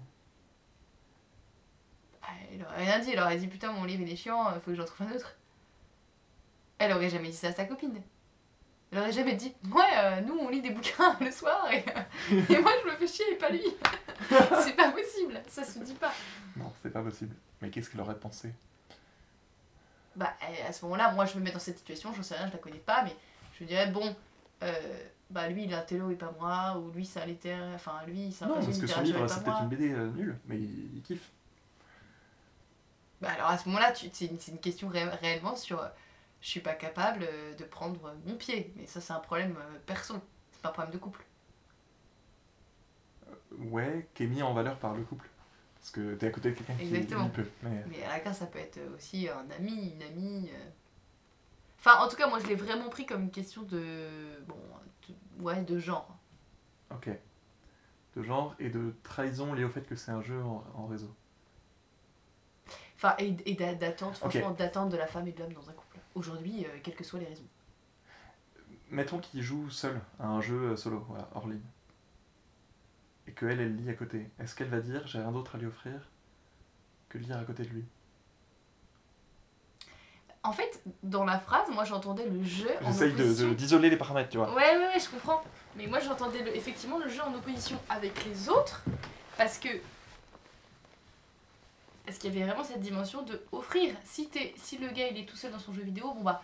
[2.22, 4.54] Ah, Elle aurait rien dit, elle aurait dit putain mon livre il est chiant, euh,
[4.60, 5.34] faut que j'en trouve un autre.
[6.78, 8.00] Elle aurait jamais dit ça à sa copine.
[8.92, 11.78] Elle aurait jamais dit ouais euh, nous on lit des bouquins le soir et,
[12.30, 13.64] et moi je me fais chier et pas lui.
[14.28, 16.12] C'est pas possible, ça se dit pas.
[16.56, 17.34] Non, c'est pas possible.
[17.60, 18.52] Mais qu'est-ce qu'elle aurait pensé?
[20.14, 20.32] Bah
[20.68, 22.58] à ce moment-là, moi je me mets dans cette situation, j'en sais rien, je la
[22.58, 23.16] connais pas, mais
[23.58, 24.14] je dirais bon,
[24.62, 24.72] euh,
[25.30, 27.94] bah lui il est un télo et pas moi, ou lui c'est un littéraire, enfin
[28.06, 30.58] lui c'est un Non, parce que son livre, c'est peut-être une BD euh, nulle, mais
[30.58, 31.30] il, il kiffe.
[33.22, 35.80] Bah alors à ce moment-là, c'est une, question ré- réellement sur
[36.42, 38.74] je suis pas capable euh, de prendre euh, mon pied.
[38.76, 40.16] Mais ça, c'est un problème euh, perso,
[40.52, 41.24] c'est pas un problème de couple.
[43.58, 45.28] Ouais, qui est mis en valeur par le couple.
[45.76, 47.28] Parce que t'es à côté de quelqu'un qui Exactement.
[47.28, 47.46] peut.
[47.62, 47.84] Mais...
[47.88, 50.50] Mais à la carte, ça peut être euh, aussi un ami, une amie.
[50.52, 50.68] euh.
[51.78, 54.40] Enfin, en tout cas, moi je l'ai vraiment pris comme une question de.
[54.46, 54.56] Bon,
[55.08, 56.16] de- ouais, de genre.
[56.92, 57.08] Ok.
[58.14, 61.12] De genre et de trahison liée au fait que c'est un jeu en, en réseau.
[62.96, 65.72] Enfin, et, et d'a- d'attente, franchement, d'attente de la femme et de l'homme dans un
[65.72, 65.81] couple.
[66.14, 67.46] Aujourd'hui, euh, quelles que soient les raisons.
[68.90, 71.60] Mettons qu'il joue seul à un jeu euh, solo, voilà, hors ligne.
[73.26, 74.28] Et que elle, elle lit à côté.
[74.38, 75.94] Est-ce qu'elle va dire j'ai rien d'autre à lui offrir
[77.08, 77.84] que de lire à côté de lui?
[80.44, 83.48] En fait, dans la phrase, moi j'entendais le jeu en opposition.
[83.48, 84.52] de- d'isoler les paramètres, tu vois.
[84.54, 85.42] Ouais, ouais, ouais, je comprends.
[85.76, 88.82] Mais moi, j'entendais le- effectivement le jeu en opposition avec les autres
[89.38, 89.68] parce que.
[92.12, 93.96] Parce qu'il y avait vraiment cette dimension de offrir.
[94.04, 96.42] Si, si le gars il est tout seul dans son jeu vidéo, bon bah.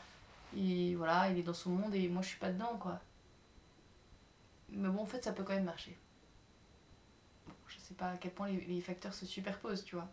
[0.57, 2.99] Il, voilà, il est dans son monde et moi je suis pas dedans quoi.
[4.71, 5.95] Mais bon, en fait, ça peut quand même marcher.
[7.47, 10.09] Bon, je sais pas à quel point les, les facteurs se superposent, tu vois.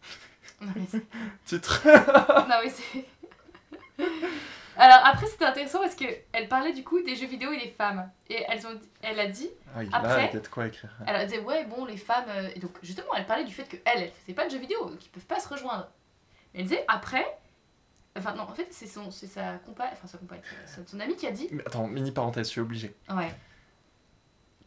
[0.62, 1.06] Non, mais c'est-
[1.44, 1.82] Titre
[2.48, 3.04] non mais c'est.
[4.80, 7.68] Alors après c'était intéressant parce que elle parlait du coup des jeux vidéo et des
[7.70, 10.90] femmes et elles ont elle a dit Ah, il Après- a peut-être quoi écrire.
[11.06, 13.64] elle a dit ouais bon les femmes euh, et donc justement elle parlait du fait
[13.64, 15.88] que elle elle faisait pas de jeux vidéo donc ils peuvent pas se rejoindre
[16.54, 17.26] mais elle disait après
[18.16, 21.16] enfin non en fait c'est son c'est sa compagne enfin sa compagne c'est son amie
[21.16, 22.94] qui a dit Mais attends, mini parenthèse, je suis obligé.
[23.10, 23.34] ouais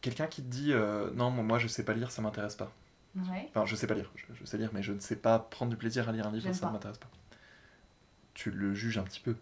[0.02, 2.72] Quelqu'un qui te dit euh, non, moi, je sais pas lire, ça m'intéresse pas.
[3.14, 5.38] ouais Enfin, je sais pas lire, je, je sais lire, mais je ne sais pas
[5.38, 7.06] prendre du plaisir à lire un livre, J'aime ça ne m'intéresse pas.
[8.34, 9.36] Tu le juges un petit peu.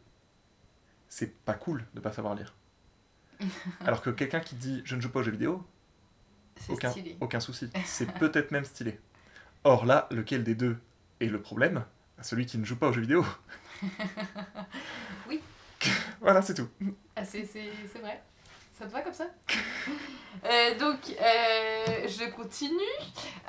[1.10, 2.54] C'est pas cool de pas savoir lire.
[3.84, 5.62] Alors que quelqu'un qui dit je ne joue pas aux jeux vidéo,
[6.56, 7.68] c'est aucun, stylé aucun souci.
[7.84, 8.98] C'est peut-être même stylé.
[9.64, 10.78] Or là, lequel des deux
[11.20, 11.84] est le problème?
[12.22, 13.24] Celui qui ne joue pas aux jeux vidéo.
[15.28, 15.40] Oui.
[16.20, 16.68] voilà, c'est tout.
[17.16, 18.22] Ah, c'est, c'est, c'est vrai.
[18.78, 19.26] Ça te va comme ça?
[20.44, 22.76] Euh, Donc, euh, je continue.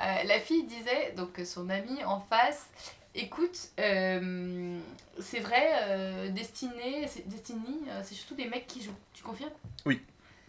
[0.00, 2.68] Euh, la fille disait, donc son amie en face,
[3.14, 4.78] écoute, euh,
[5.20, 8.94] c'est vrai, euh, Destiny, c'est, euh, c'est surtout des mecs qui jouent.
[9.12, 9.50] Tu confirmes?
[9.86, 10.02] Oui.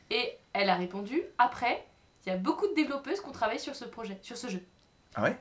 [0.09, 1.85] Et elle a répondu, après,
[2.25, 4.63] il y a beaucoup de développeuses qui ont travaillé sur ce projet, sur ce jeu.
[5.15, 5.37] Ah ouais?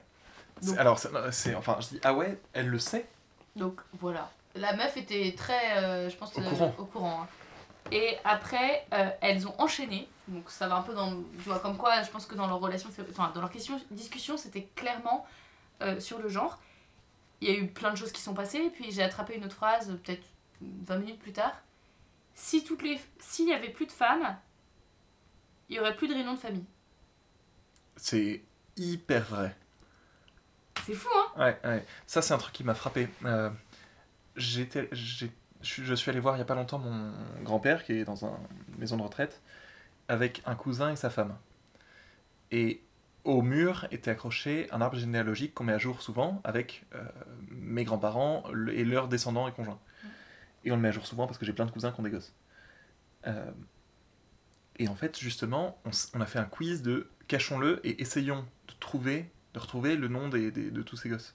[0.62, 1.54] Donc- Alors, c'est-.
[1.54, 3.06] Enfin, je dis ah ouais, elle le sait.
[3.56, 4.30] Donc voilà.
[4.54, 6.74] La meuf était très, je pense, Au courant.
[6.78, 7.28] au courant hein.
[7.90, 10.08] Et après, euh, elles ont enchaîné.
[10.28, 11.10] Donc ça va un peu dans.
[11.12, 14.36] Tu vois, comme quoi, je pense que dans leur relation, enfin, dans leur question, discussion,
[14.36, 15.26] c'était clairement
[15.82, 16.58] euh, sur le genre.
[17.42, 18.70] Il y a eu plein de choses qui sont passées.
[18.72, 20.22] Puis j'ai attrapé une autre phrase, peut-être
[20.60, 21.60] 20 minutes plus tard.
[22.34, 24.36] Si toutes les, s'il y avait plus de femmes,
[25.68, 26.64] il y aurait plus de réunions de famille.
[27.96, 28.42] C'est
[28.76, 29.56] hyper vrai.
[30.86, 31.32] C'est fou, hein?
[31.44, 31.84] Ouais, ouais.
[32.06, 33.08] Ça, c'est un truc qui m'a frappé.
[33.24, 33.50] Euh,
[34.36, 35.26] j'étais, je
[35.62, 37.12] suis- je suis allé voir il y a pas longtemps mon
[37.42, 38.38] grand-père qui est dans un-
[38.72, 39.40] une maison de retraite
[40.08, 41.36] avec un cousin et sa femme.
[42.52, 42.82] Et
[43.24, 47.02] au mur était accroché un arbre généalogique qu'on met à jour souvent avec euh,
[47.50, 49.78] mes grands-parents et leurs descendants et conjoints.
[50.64, 52.04] Et on le met à jour souvent parce que j'ai plein de cousins qui ont
[52.04, 52.34] des gosses.
[53.26, 53.50] Euh,
[54.78, 55.80] et en fait, justement,
[56.14, 60.28] on, a fait un quiz de cachons-le et essayons de trouver, de retrouver le nom
[60.28, 61.34] des- de tous ces gosses.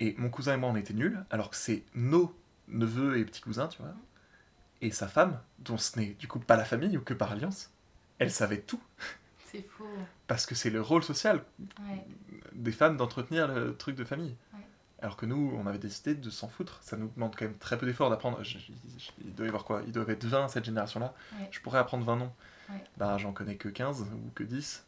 [0.00, 2.34] Et mon cousin et moi, on était nuls, alors que c'est nos
[2.68, 3.94] neveux et petits cousins, tu vois.
[4.80, 7.70] Et sa femme, dont ce n'est du coup pas la famille ou que par alliance,
[8.18, 8.80] elle savait tout.
[9.46, 9.86] C'est fou.
[10.28, 11.42] Parce que c'est le rôle social
[11.88, 12.04] Ouais.
[12.52, 14.36] des femmes d'entretenir le truc de famille.
[14.54, 14.60] Ouais.
[15.02, 16.78] Alors que nous, on avait décidé de s'en foutre.
[16.82, 18.40] Ça nous demande quand même très peu d'efforts d'apprendre.
[19.24, 19.82] Il doit y avoir quoi?
[19.86, 21.14] Il doit être 20 cette génération-là.
[21.38, 21.48] Ouais.
[21.50, 22.32] Je pourrais apprendre 20 noms.
[22.98, 24.84] Bah, j'en connais que 15 ou que 10.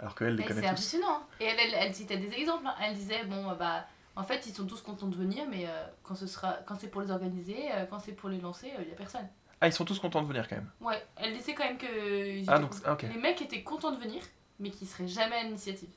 [0.00, 0.70] Alors qu'elle les connaît c'est tous.
[0.72, 1.18] impressionnant.
[1.22, 1.26] hein.
[1.40, 2.66] Et elle, elle, elle citait des exemples.
[2.66, 2.74] hein.
[2.82, 5.84] Elle disait, bon, euh, bah, en fait, ils sont tous contents de venir, mais euh,
[6.02, 8.86] quand, ce sera, quand c'est pour les organiser, euh, quand c'est pour les lancer, il
[8.86, 9.28] n'y a personne.
[9.60, 10.70] Ah, ils sont tous contents de venir quand même.
[10.80, 14.00] Ouais, elle disait quand même que ils Ah, donc, ah, les mecs étaient contents de
[14.00, 14.22] venir,
[14.60, 15.90] mais qui seraient jamais à l'initiative.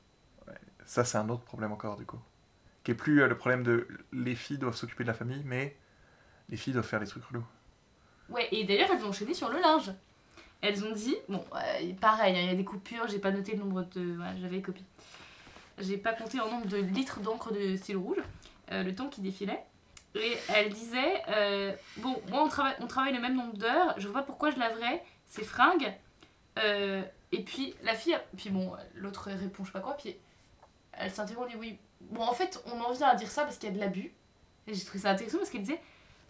[0.85, 2.19] Ça, c'est un autre problème encore, du coup.
[2.83, 5.75] Qui est plus euh, le problème de les filles doivent s'occuper de la famille, mais
[6.49, 7.45] les filles doivent faire les trucs relous.
[8.29, 9.91] Ouais, et d'ailleurs, elles ont enchaîné sur le linge.
[10.61, 13.53] Elles ont dit, bon, euh, pareil, hein, il y a des coupures, j'ai pas noté
[13.53, 14.15] le nombre de.
[14.15, 14.85] Voilà, j'avais copies.
[15.77, 18.23] J'ai pas compté en nombre de litres d'encre de stylo rouge,
[18.71, 19.63] euh, le temps qui défilait.
[20.15, 24.07] Et elle disait, euh, bon, moi on travaille, on travaille le même nombre d'heures, je
[24.07, 25.93] vois pas pourquoi je laverais ces fringues.
[27.31, 30.15] Et puis la fille, puis bon, l'autre répond je sais pas quoi, puis
[30.93, 31.79] elle s'interrompt, elle dit oui.
[32.01, 34.13] Bon, en fait, on en vient à dire ça parce qu'il y a de l'abus.
[34.67, 35.81] Et j'ai trouvé ça intéressant parce qu'elle disait,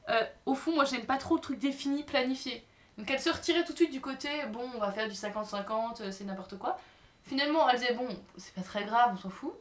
[0.10, 2.66] euh, au fond, moi j'aime pas trop le truc défini, planifié.
[2.98, 6.02] Donc elle se retirait tout de suite du côté, bon, on va faire du 50-50,
[6.02, 6.80] euh, c'est n'importe quoi.
[7.24, 9.54] Finalement, elle disait, bon, c'est pas très grave, on s'en fout.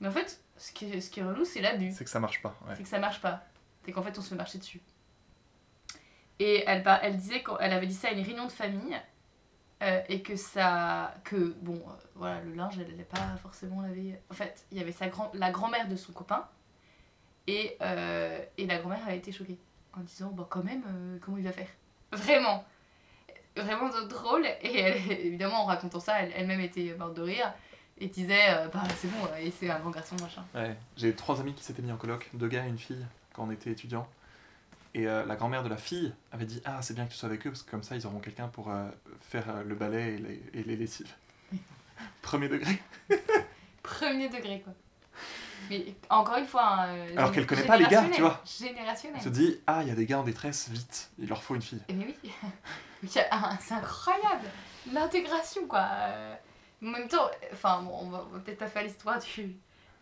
[0.00, 1.92] Mais en fait, ce qui est, ce qui est relou, c'est l'abus.
[1.96, 2.54] C'est que ça marche pas.
[2.68, 2.74] Ouais.
[2.76, 3.42] C'est que ça marche pas.
[3.84, 4.80] C'est qu'en fait, on se fait marcher dessus.
[6.38, 9.00] Et elle, par- elle disait qu'elle avait dit ça à une réunion de famille.
[9.82, 11.14] Euh, et que ça.
[11.24, 14.18] Que, bon, euh, voilà, le linge, elle n'allait pas forcément laver.
[14.30, 16.46] En fait, il y avait sa grand, la grand-mère de son copain.
[17.46, 19.58] Et, euh, et la grand-mère avait été choquée.
[19.96, 20.82] En disant, bah, quand même,
[21.20, 21.68] comment il va faire?
[22.12, 22.64] Vraiment
[23.56, 24.44] Vraiment drôle.
[24.60, 27.52] Et elle, évidemment, en racontant ça, elle- elle-même était morte de rire.
[27.98, 30.44] Et disait, bah, c'est bon, et c'est un grand garçon, machin.
[30.54, 30.76] Ouais.
[30.98, 33.50] J'ai trois amis qui s'étaient mis en coloc, deux gars et une fille, quand on
[33.50, 34.06] était étudiants.
[34.96, 37.28] Et euh, la grand-mère de la fille avait dit Ah, c'est bien que tu sois
[37.28, 38.88] avec eux, parce que comme ça, ils auront quelqu'un pour euh,
[39.20, 41.12] faire euh, le balai et les, et les lessives.
[42.22, 42.82] Premier degré.
[43.82, 44.72] Premier degré, quoi.
[45.68, 46.84] Mais encore une fois.
[46.84, 48.42] hein, Alors qu'elle connaît pas les gars, tu vois.
[48.46, 49.18] Générationnel.
[49.18, 51.54] Elle se dit Ah, il y a des gars en détresse, vite, il leur faut
[51.54, 51.82] une fille.
[51.90, 52.32] Mais oui.
[53.06, 54.48] C'est incroyable.
[54.90, 55.86] L'intégration, quoi.
[56.82, 59.56] En même temps, enfin, bon, on va, on va peut-être pas faire l'histoire du,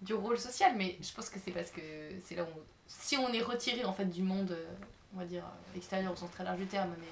[0.05, 1.81] du rôle social, mais je pense que c'est parce que
[2.25, 2.47] c'est là où.
[2.59, 4.67] on- Si on est retiré, en fait, du monde, euh,
[5.15, 7.07] on va dire, euh, extérieur au sens très large du terme, mais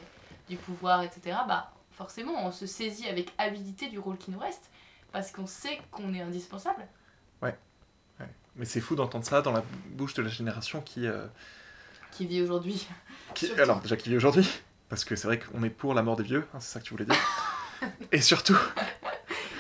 [0.49, 4.69] du pouvoir, etc., bah, forcément, on se saisit avec avidité du rôle qui nous reste,
[5.13, 6.87] parce qu'on sait qu'on est indispensable.
[8.55, 11.07] Mais c'est fou d'entendre ça dans la bouche de la génération qui.
[11.07, 11.27] euh,
[12.11, 12.87] Qui vit aujourd'hui.
[13.35, 14.47] qui- alors, déjà qui vit aujourd'hui,
[14.91, 16.85] parce que c'est vrai qu'on est pour la mort des vieux, hein, c'est ça que
[16.85, 17.17] tu voulais dire.
[18.13, 18.59] et surtout,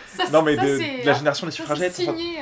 [0.08, 1.94] Ça, non mais ça, de, la génération des suffragettes.
[1.94, 2.41] signé,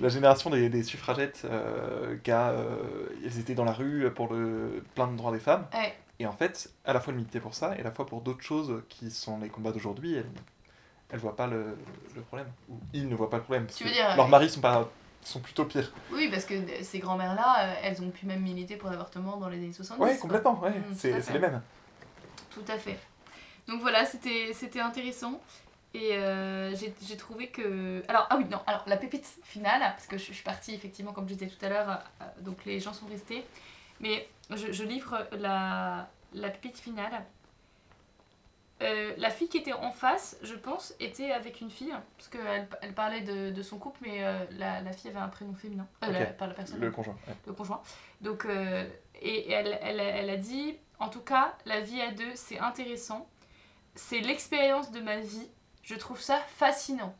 [0.00, 4.84] la génération des, des suffragettes, euh, gars, euh, ils étaient dans la rue pour le
[4.94, 5.66] plein de droits des femmes.
[5.72, 5.96] Ouais.
[6.18, 8.20] Et en fait, à la fois de militer pour ça, et à la fois pour
[8.20, 10.30] d'autres choses qui sont les combats d'aujourd'hui, elles,
[11.08, 11.78] elles voient pas le,
[12.14, 12.48] le problème.
[12.68, 13.64] Ou ils ne voient pas le problème.
[13.64, 14.90] Parce Tu que dire, leurs euh, maris sont, pas,
[15.22, 15.90] sont plutôt pires.
[16.12, 19.56] Oui, parce que ces grand-mères-là, euh, elles ont pu même militer pour l'avortement dans les
[19.56, 20.02] années 70.
[20.02, 20.20] Ouais, quoi.
[20.20, 20.70] complètement, ouais.
[20.70, 21.62] Mm, tout à c'est les mêmes.
[22.50, 22.98] Tout à fait.
[23.66, 25.40] Donc voilà, c'était intéressant.
[25.92, 28.02] Et euh, j'ai trouvé que...
[28.06, 31.12] Alors, ah oui, non, alors la pépite finale, parce que je, je suis partie effectivement,
[31.12, 33.44] comme je disais tout à l'heure, euh, donc les gens sont restés.
[33.98, 37.24] Mais je, je livre la, la pépite finale.
[38.82, 42.66] Euh, la fille qui était en face, je pense, était avec une fille, parce qu'elle
[42.80, 45.86] elle parlait de, de son couple, mais euh, la, la fille avait un prénom féminin.
[46.02, 46.12] Ok.
[46.12, 47.16] la- personne Le conjoint.
[47.26, 47.34] ouais.
[47.46, 47.82] le conjoint.
[48.22, 48.46] Donc,
[49.20, 53.28] et elle, elle, elle a dit, en tout cas, la vie à deux, c'est intéressant.
[53.96, 55.48] C'est l'expérience de ma vie.
[55.90, 57.12] Je trouve ça fascinant.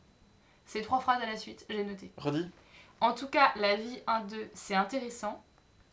[0.65, 2.09] Ces trois phrases à la suite, j'ai noté.
[2.15, 2.49] Redis
[3.01, 5.43] En tout cas, la vie 1-2, c'est intéressant.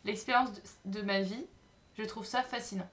[0.04, 1.44] L'expérience de, de ma vie,
[1.98, 2.88] Je trouve ça fascinant.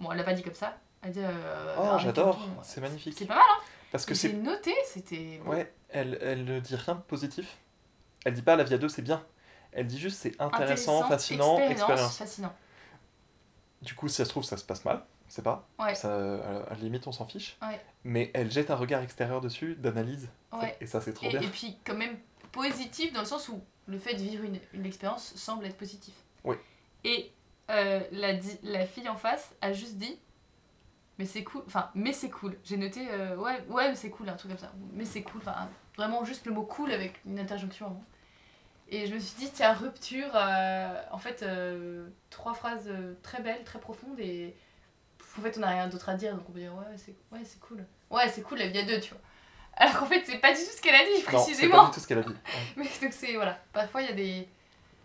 [0.00, 0.76] Bon, elle l'a pas dit comme ça.
[1.02, 1.20] Elle dit.
[1.22, 3.14] euh, Oh, avec j'adore, euh, c'est magnifique.
[3.16, 3.62] C'est pas mal, hein
[3.92, 4.32] Parce que c'est.
[4.32, 5.40] noté, c'était.
[5.46, 7.58] Ouais, elle, elle ne dit rien de positif.
[8.24, 9.24] Elle dit pas la vie à deux, c'est bien.
[9.70, 12.18] Elle dit juste c'est intéressant, fascinant, expérience.
[12.18, 12.52] fascinant.
[13.82, 15.04] Du coup, si ça se trouve, ça se passe mal.
[15.26, 15.68] On sait pas.
[15.78, 15.94] Ouais.
[15.94, 17.56] Ça, à la limite, on s'en fiche.
[17.62, 17.80] Ouais.
[18.04, 20.28] Mais elle jette un regard extérieur dessus, d'analyse.
[20.52, 20.76] Ouais.
[20.80, 21.40] Et ça, c'est trop Et, bien.
[21.40, 22.16] et puis, quand même,
[22.52, 26.14] positif dans le sens où le fait de vivre une, une expérience semble être positif.
[26.44, 26.56] Oui.
[27.04, 27.32] Et
[27.70, 30.16] euh, la, la fille en face a juste dit
[31.18, 31.62] Mais c'est cool.
[31.66, 32.56] Enfin, mais c'est cool.
[32.64, 34.72] J'ai noté euh, Ouais, ouais, mais c'est cool, un truc comme ça.
[34.92, 35.40] Mais c'est cool.
[35.40, 38.04] Enfin, vraiment juste le mot cool avec une interjonction avant.
[38.88, 40.30] Et je me suis dit Tiens, rupture.
[40.34, 44.18] euh, en fait, euh, trois phrases euh, très belles, très profondes.
[44.20, 44.54] Et
[45.38, 46.34] en fait, on n'a rien d'autre à dire.
[46.34, 47.84] Donc on peut dire Ouais, c'est ouais, c'est cool.
[48.10, 49.20] Ouais, c'est cool la vie à deux, tu vois.
[49.78, 51.76] Alors qu'en fait, c'est pas du tout ce qu'elle a dit, Non, c'est précisément.
[51.82, 52.28] pas du tout ce qu'elle a dit.
[52.28, 52.34] Ouais.
[52.76, 54.48] Mais donc c'est voilà, parfois il y a des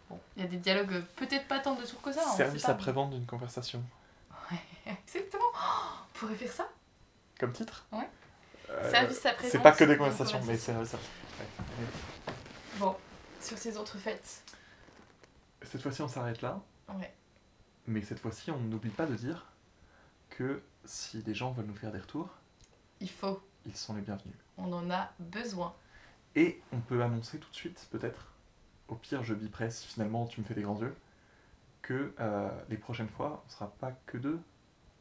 [0.09, 2.21] bon, il y a des dialogues euh, peut-être pas tant de sourds que ça.
[2.25, 3.83] on Service après-vente d'une conversation.
[4.85, 5.43] Exactement.
[5.53, 5.57] Oh,
[6.15, 6.69] on pourrait faire ça.
[7.39, 8.07] Comme titre Ouais.
[8.69, 10.83] Euh, Service après C'est pas que des conversations, mais après.
[10.83, 10.97] Ouais.
[12.77, 12.95] Bon,
[13.41, 14.43] sur ces autres fêtes.
[15.63, 16.59] Cette fois-ci, on s'arrête là.
[16.93, 17.13] Ouais.
[17.87, 19.50] Mais cette fois-ci, on n'oublie pas de dire
[20.31, 22.29] que si les gens veulent nous faire des retours,
[22.99, 24.35] Il faut, ils sont les bienvenus.
[24.57, 25.73] on en a besoin.
[26.35, 28.31] Et on peut annoncer tout de suite, peut-être,
[28.87, 30.95] au pire je bipresse, finalement tu me fais des grands yeux,
[31.81, 34.39] que euh, les prochaines fois, on sera pas que deux,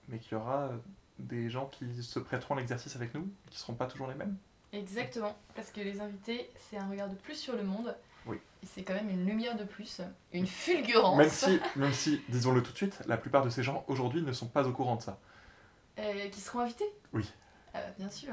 [0.08, 0.70] mais qu'il y aura
[1.18, 4.36] des gens qui se prêteront à l'exercice avec nous, qui seront pas toujours les mêmes.
[4.72, 7.94] Exactement, parce que les invités, c'est un regard de plus sur le monde.
[8.30, 8.38] Oui.
[8.62, 10.00] Et c'est quand même une lumière de plus,
[10.32, 11.16] une fulgurance.
[11.18, 14.32] Même si, même si, disons-le tout de suite, la plupart de ces gens aujourd'hui ne
[14.32, 15.18] sont pas au courant de ça.
[15.98, 16.84] Euh, qui seront invités?
[17.12, 17.24] Oui.
[17.74, 18.32] Ah bah, bien sûr.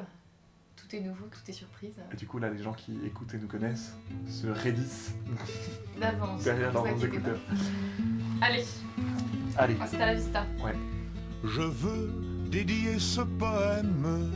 [0.75, 1.95] Tout est nouveau, tout est surprise.
[2.13, 3.93] Et du coup, là, les gens qui écoutent et nous connaissent
[4.29, 5.13] se raidissent
[5.99, 6.43] D'avance.
[6.43, 6.89] derrière leurs pas.
[7.05, 7.39] écouteurs.
[8.41, 8.65] Allez,
[9.57, 10.45] Allez, hasta la vista.
[11.43, 12.11] Je veux
[12.49, 14.31] dédier ce poème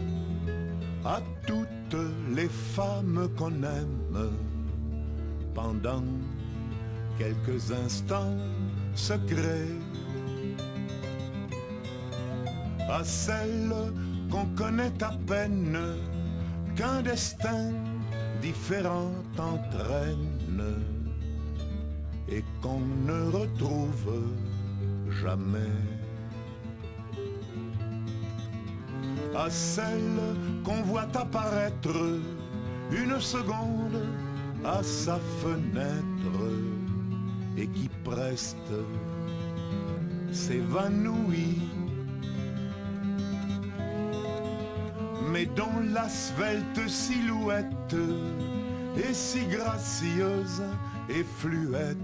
[1.05, 1.68] à toutes
[2.30, 4.32] les femmes qu'on aime
[5.54, 6.04] pendant
[7.18, 8.38] quelques instants
[8.95, 9.76] secrets.
[12.89, 13.74] À celles
[14.30, 15.78] qu'on connaît à peine,
[16.76, 17.72] qu'un destin
[18.41, 20.84] différent entraîne
[22.30, 24.26] et qu'on ne retrouve
[25.22, 25.78] jamais.
[29.36, 30.20] à celle
[30.64, 32.20] qu'on voit apparaître
[32.91, 34.04] une seconde
[34.64, 36.43] à sa fenêtre
[37.57, 38.74] et qui preste
[40.32, 41.59] s'évanouit.
[45.32, 47.95] Mais dont la svelte silhouette
[48.97, 50.64] est si gracieuse
[51.09, 51.97] et fluette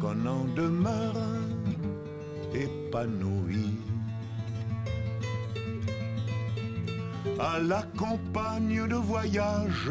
[0.00, 1.16] qu'on en demeure
[2.54, 3.78] épanoui.
[7.38, 9.90] à la campagne de voyage,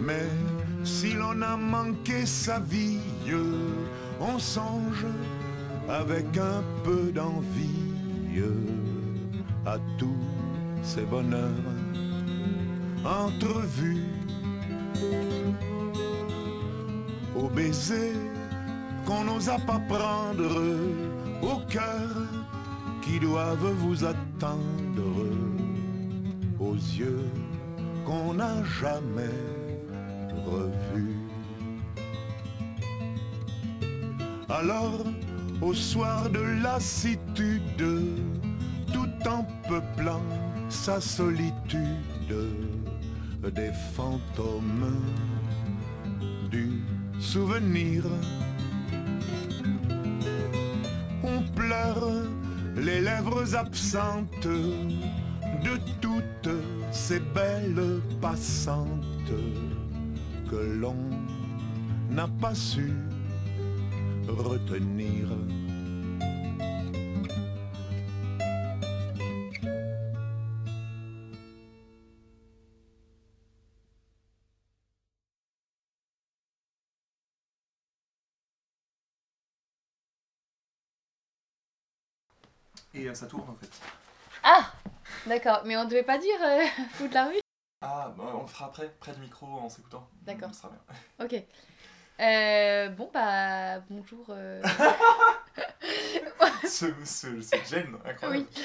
[0.00, 0.28] Mais
[0.84, 3.00] si l'on a manqué sa vie,
[4.20, 5.06] on songe
[5.88, 8.42] avec un peu d'envie
[9.64, 10.16] à tous
[10.82, 11.76] ces bonheurs
[13.06, 14.04] entrevue.
[17.36, 18.12] Au baiser
[19.06, 20.60] qu'on n'osa pas prendre,
[21.42, 22.10] au cœur
[23.02, 25.35] qui doivent vous attendre,
[26.76, 27.30] yeux
[28.04, 29.40] qu'on n'a jamais
[30.46, 31.16] revus.
[34.48, 35.04] Alors,
[35.60, 37.84] au soir de lassitude,
[38.92, 40.22] tout en peuplant
[40.68, 42.36] sa solitude,
[43.54, 44.96] des fantômes
[46.50, 46.82] du
[47.20, 48.04] souvenir.
[51.22, 52.08] On pleure
[52.76, 56.05] les lèvres absentes de toutes
[56.96, 59.04] ces belles passantes
[60.50, 60.96] que l'on
[62.10, 62.90] n'a pas su
[64.26, 65.28] retenir.
[82.94, 83.70] Et euh, ça tourne en fait.
[84.42, 84.72] Ah
[85.26, 87.40] D'accord, mais on devait pas dire euh, fou de la rue
[87.82, 90.08] Ah, bah, on le fera après, près du micro en s'écoutant.
[90.22, 90.54] D'accord.
[90.54, 90.80] Ça sera bien.
[91.24, 91.42] Ok.
[92.18, 94.24] Euh, bon, bah, bonjour.
[94.30, 94.62] euh.
[96.66, 98.46] ce, ce, cette gêne incroyable.
[98.50, 98.62] Oui.